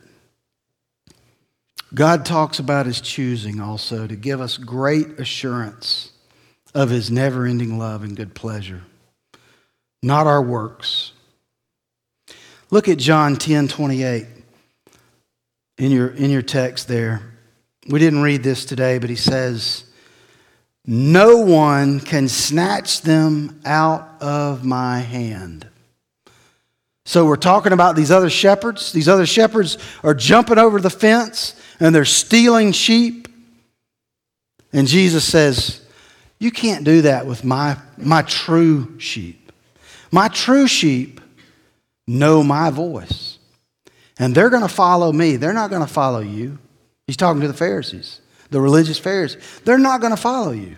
God 1.93 2.25
talks 2.25 2.57
about 2.57 2.87
his 2.87 3.01
choosing 3.01 3.59
also 3.59 4.07
to 4.07 4.15
give 4.15 4.41
us 4.41 4.57
great 4.57 5.19
assurance 5.19 6.11
of 6.73 6.89
his 6.89 7.11
never 7.11 7.45
ending 7.45 7.77
love 7.77 8.03
and 8.03 8.15
good 8.15 8.33
pleasure, 8.33 8.81
not 10.01 10.25
our 10.25 10.41
works. 10.41 11.11
Look 12.73 12.87
at 12.87 12.97
John 12.97 13.35
10 13.35 13.67
28 13.67 14.25
in 15.77 15.91
your, 15.91 16.07
in 16.07 16.31
your 16.31 16.41
text 16.41 16.87
there. 16.87 17.21
We 17.87 17.99
didn't 17.99 18.23
read 18.23 18.41
this 18.41 18.65
today, 18.65 18.97
but 18.97 19.11
he 19.11 19.15
says, 19.15 19.83
No 20.83 21.37
one 21.37 21.99
can 21.99 22.27
snatch 22.27 23.01
them 23.03 23.61
out 23.63 24.19
of 24.19 24.65
my 24.65 25.01
hand. 25.01 25.67
So 27.05 27.27
we're 27.27 27.35
talking 27.35 27.73
about 27.73 27.95
these 27.95 28.09
other 28.09 28.31
shepherds. 28.31 28.91
These 28.91 29.07
other 29.07 29.27
shepherds 29.27 29.77
are 30.01 30.15
jumping 30.15 30.57
over 30.57 30.81
the 30.81 30.89
fence 30.89 31.53
and 31.79 31.93
they're 31.93 32.05
stealing 32.05 32.71
sheep. 32.71 33.27
And 34.71 34.87
Jesus 34.87 35.23
says, 35.23 35.85
You 36.39 36.49
can't 36.49 36.83
do 36.83 37.03
that 37.03 37.27
with 37.27 37.43
my, 37.43 37.77
my 37.97 38.23
true 38.23 38.99
sheep. 38.99 39.51
My 40.11 40.27
true 40.27 40.65
sheep 40.65 41.19
know 42.07 42.43
my 42.43 42.69
voice. 42.69 43.39
And 44.19 44.35
they're 44.35 44.49
going 44.49 44.61
to 44.61 44.69
follow 44.69 45.11
me. 45.11 45.37
They're 45.37 45.53
not 45.53 45.69
going 45.69 45.81
to 45.81 45.91
follow 45.91 46.19
you. 46.19 46.59
He's 47.07 47.17
talking 47.17 47.41
to 47.41 47.47
the 47.47 47.53
Pharisees, 47.53 48.21
the 48.49 48.61
religious 48.61 48.99
Pharisees. 48.99 49.41
They're 49.65 49.77
not 49.77 50.01
going 50.01 50.11
to 50.11 50.21
follow 50.21 50.51
you. 50.51 50.77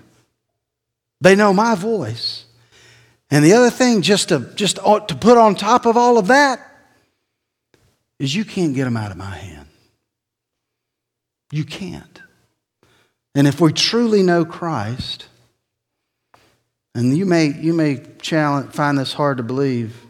They 1.21 1.35
know 1.35 1.53
my 1.53 1.75
voice. 1.75 2.45
And 3.29 3.43
the 3.43 3.53
other 3.53 3.69
thing, 3.69 4.01
just 4.01 4.29
to, 4.29 4.51
just 4.55 4.77
to 4.77 5.17
put 5.19 5.37
on 5.37 5.55
top 5.55 5.85
of 5.85 5.97
all 5.97 6.17
of 6.17 6.27
that, 6.27 6.59
is 8.19 8.33
you 8.33 8.45
can't 8.45 8.73
get 8.73 8.85
them 8.85 8.97
out 8.97 9.11
of 9.11 9.17
my 9.17 9.35
hand. 9.35 9.67
You 11.51 11.65
can't. 11.65 12.21
And 13.33 13.47
if 13.47 13.59
we 13.59 13.73
truly 13.73 14.23
know 14.23 14.45
Christ, 14.45 15.27
and 16.93 17.17
you 17.17 17.25
may, 17.25 17.47
you 17.47 17.73
may 17.73 18.01
challenge, 18.21 18.71
find 18.71 18.97
this 18.97 19.13
hard 19.13 19.37
to 19.37 19.43
believe, 19.43 20.04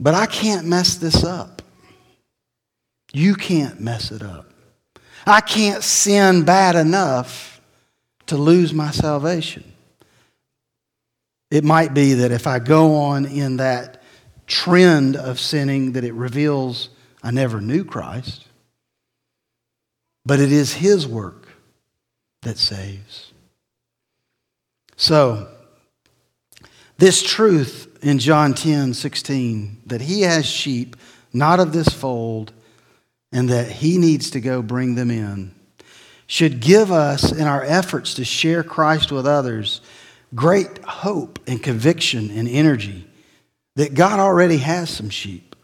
but 0.00 0.14
I 0.14 0.26
can't 0.26 0.66
mess 0.66 0.96
this 0.96 1.24
up. 1.24 1.62
You 3.12 3.34
can't 3.34 3.80
mess 3.80 4.10
it 4.10 4.22
up. 4.22 4.50
I 5.26 5.40
can't 5.40 5.82
sin 5.82 6.44
bad 6.44 6.76
enough 6.76 7.60
to 8.26 8.36
lose 8.36 8.72
my 8.72 8.90
salvation. 8.90 9.64
It 11.50 11.64
might 11.64 11.94
be 11.94 12.14
that 12.14 12.30
if 12.30 12.46
I 12.46 12.58
go 12.58 12.94
on 12.96 13.24
in 13.24 13.56
that 13.56 14.02
trend 14.46 15.16
of 15.16 15.40
sinning, 15.40 15.92
that 15.92 16.04
it 16.04 16.14
reveals 16.14 16.90
I 17.22 17.30
never 17.30 17.60
knew 17.60 17.84
Christ. 17.84 18.46
But 20.24 20.40
it 20.40 20.52
is 20.52 20.74
His 20.74 21.06
work 21.06 21.48
that 22.42 22.58
saves. 22.58 23.32
So, 24.96 25.48
this 26.98 27.22
truth 27.22 27.87
in 28.02 28.18
John 28.18 28.54
10 28.54 28.94
16, 28.94 29.82
that 29.86 30.00
He 30.00 30.22
has 30.22 30.46
sheep 30.46 30.96
not 31.32 31.60
of 31.60 31.72
this 31.72 31.88
fold, 31.88 32.52
and 33.32 33.48
that 33.50 33.70
He 33.70 33.98
needs 33.98 34.30
to 34.30 34.40
go 34.40 34.62
bring 34.62 34.94
them 34.94 35.10
in, 35.10 35.54
should 36.26 36.60
give 36.60 36.90
us, 36.90 37.32
in 37.32 37.46
our 37.46 37.62
efforts 37.64 38.14
to 38.14 38.24
share 38.24 38.62
Christ 38.62 39.12
with 39.12 39.26
others, 39.26 39.80
great 40.34 40.78
hope 40.84 41.38
and 41.46 41.62
conviction 41.62 42.30
and 42.30 42.48
energy 42.48 43.06
that 43.76 43.94
God 43.94 44.18
already 44.18 44.58
has 44.58 44.90
some 44.90 45.08
sheep 45.08 45.54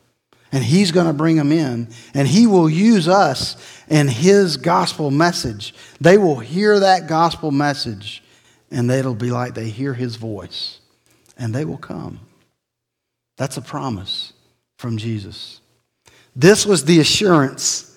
and 0.53 0.63
He's 0.63 0.93
going 0.93 1.07
to 1.07 1.13
bring 1.13 1.37
them 1.37 1.53
in 1.53 1.89
and 2.15 2.29
He 2.29 2.47
will 2.47 2.71
use 2.71 3.09
us 3.09 3.57
and 3.89 4.09
His 4.09 4.57
gospel 4.57 5.11
message. 5.11 5.75
They 6.01 6.17
will 6.17 6.39
hear 6.39 6.81
that 6.81 7.09
gospel 7.09 7.51
message 7.51 8.23
and 8.71 8.91
it'll 8.91 9.15
be 9.15 9.31
like 9.31 9.55
they 9.55 9.69
hear 9.69 9.95
His 9.95 10.17
voice 10.17 10.79
and 11.37 11.55
they 11.55 11.65
will 11.65 11.79
come. 11.79 12.21
That's 13.37 13.57
a 13.57 13.63
promise 13.63 14.33
from 14.79 14.97
Jesus. 14.97 15.61
This 16.37 16.67
was 16.67 16.85
the 16.85 17.01
assurance 17.01 17.91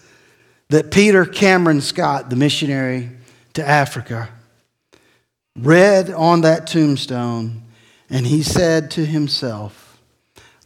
that 0.70 0.92
Peter 0.92 1.26
Cameron 1.26 1.82
Scott, 1.82 2.30
the 2.30 2.36
missionary 2.36 3.12
to 3.54 3.68
Africa, 3.68 4.30
read 5.58 6.12
on 6.12 6.42
that 6.42 6.68
tombstone, 6.68 7.64
and 8.10 8.26
he 8.28 8.44
said 8.44 8.92
to 8.92 9.06
himself, 9.06 10.00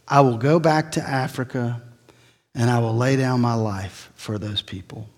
I 0.06 0.20
will 0.20 0.36
go 0.36 0.58
back 0.58 0.92
to 0.92 1.02
Africa 1.02 1.82
and 2.54 2.68
I 2.68 2.78
will 2.80 2.94
lay 2.94 3.16
down 3.16 3.40
my 3.40 3.54
life 3.54 4.12
for 4.14 4.38
those 4.38 4.60
people. 4.60 5.08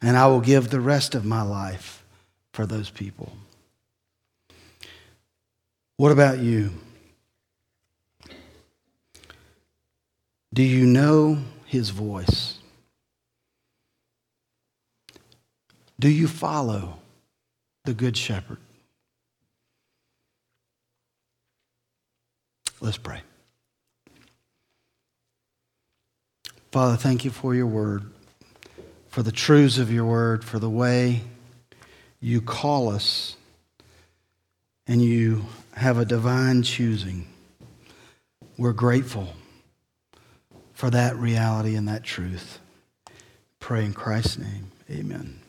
And 0.00 0.16
I 0.16 0.28
will 0.28 0.40
give 0.40 0.70
the 0.70 0.80
rest 0.80 1.14
of 1.14 1.24
my 1.24 1.42
life 1.42 2.04
for 2.52 2.66
those 2.66 2.88
people. 2.88 3.32
What 6.00 6.12
about 6.12 6.38
you? 6.38 6.70
Do 10.50 10.62
you 10.62 10.86
know 10.86 11.36
his 11.66 11.90
voice? 11.90 12.56
Do 15.98 16.08
you 16.08 16.26
follow 16.26 17.00
the 17.84 17.92
Good 17.92 18.16
Shepherd. 18.16 18.56
Let's 22.80 22.96
pray. 22.96 23.20
Father, 26.72 26.96
thank 26.96 27.26
you 27.26 27.30
for 27.30 27.54
your 27.54 27.66
word, 27.66 28.10
for 29.10 29.22
the 29.22 29.32
truths 29.32 29.76
of 29.76 29.92
your 29.92 30.06
word, 30.06 30.44
for 30.46 30.58
the 30.58 30.70
way 30.70 31.20
you 32.20 32.40
call 32.40 32.88
us 32.88 33.36
and 34.86 35.02
you 35.02 35.44
have 35.80 35.96
a 35.96 36.04
divine 36.04 36.62
choosing. 36.62 37.26
We're 38.58 38.74
grateful 38.74 39.34
for 40.74 40.90
that 40.90 41.16
reality 41.16 41.74
and 41.74 41.88
that 41.88 42.04
truth. 42.04 42.58
Pray 43.60 43.86
in 43.86 43.94
Christ's 43.94 44.36
name. 44.36 44.72
Amen. 44.90 45.39